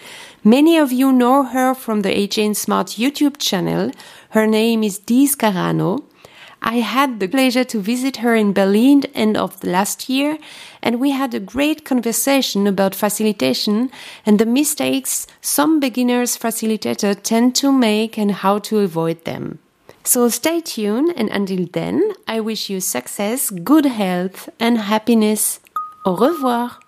Many 0.48 0.78
of 0.78 0.92
you 0.92 1.12
know 1.12 1.42
her 1.42 1.74
from 1.74 2.02
the 2.02 2.10
AJ 2.10 2.56
Smart 2.56 2.90
YouTube 3.00 3.38
channel. 3.40 3.90
Her 4.30 4.46
name 4.46 4.84
is 4.84 5.00
Dee 5.00 5.26
Scarano. 5.26 6.04
I 6.62 6.82
had 6.82 7.20
the 7.20 7.28
pleasure 7.28 7.64
to 7.64 7.82
visit 7.82 8.18
her 8.18 8.36
in 8.36 8.54
Berlin 8.54 9.06
end 9.16 9.38
of 9.38 9.64
last 9.64 10.08
year, 10.08 10.38
and 10.84 11.00
we 11.00 11.10
had 11.10 11.34
a 11.34 11.40
great 11.40 11.84
conversation 11.84 12.68
about 12.68 12.94
facilitation 12.94 13.90
and 14.24 14.38
the 14.38 14.46
mistakes 14.46 15.26
some 15.42 15.80
beginners 15.80 16.38
facilitators 16.38 17.24
tend 17.24 17.56
to 17.56 17.72
make 17.72 18.16
and 18.16 18.32
how 18.32 18.60
to 18.60 18.82
avoid 18.82 19.26
them. 19.26 19.58
So 20.04 20.30
stay 20.30 20.62
tuned, 20.62 21.12
and 21.18 21.30
until 21.30 21.66
then, 21.74 22.14
I 22.28 22.40
wish 22.40 22.70
you 22.70 22.82
success, 22.82 23.50
good 23.50 23.86
health, 23.86 24.48
and 24.60 24.78
happiness. 24.78 25.60
Au 26.06 26.16
revoir! 26.16 26.85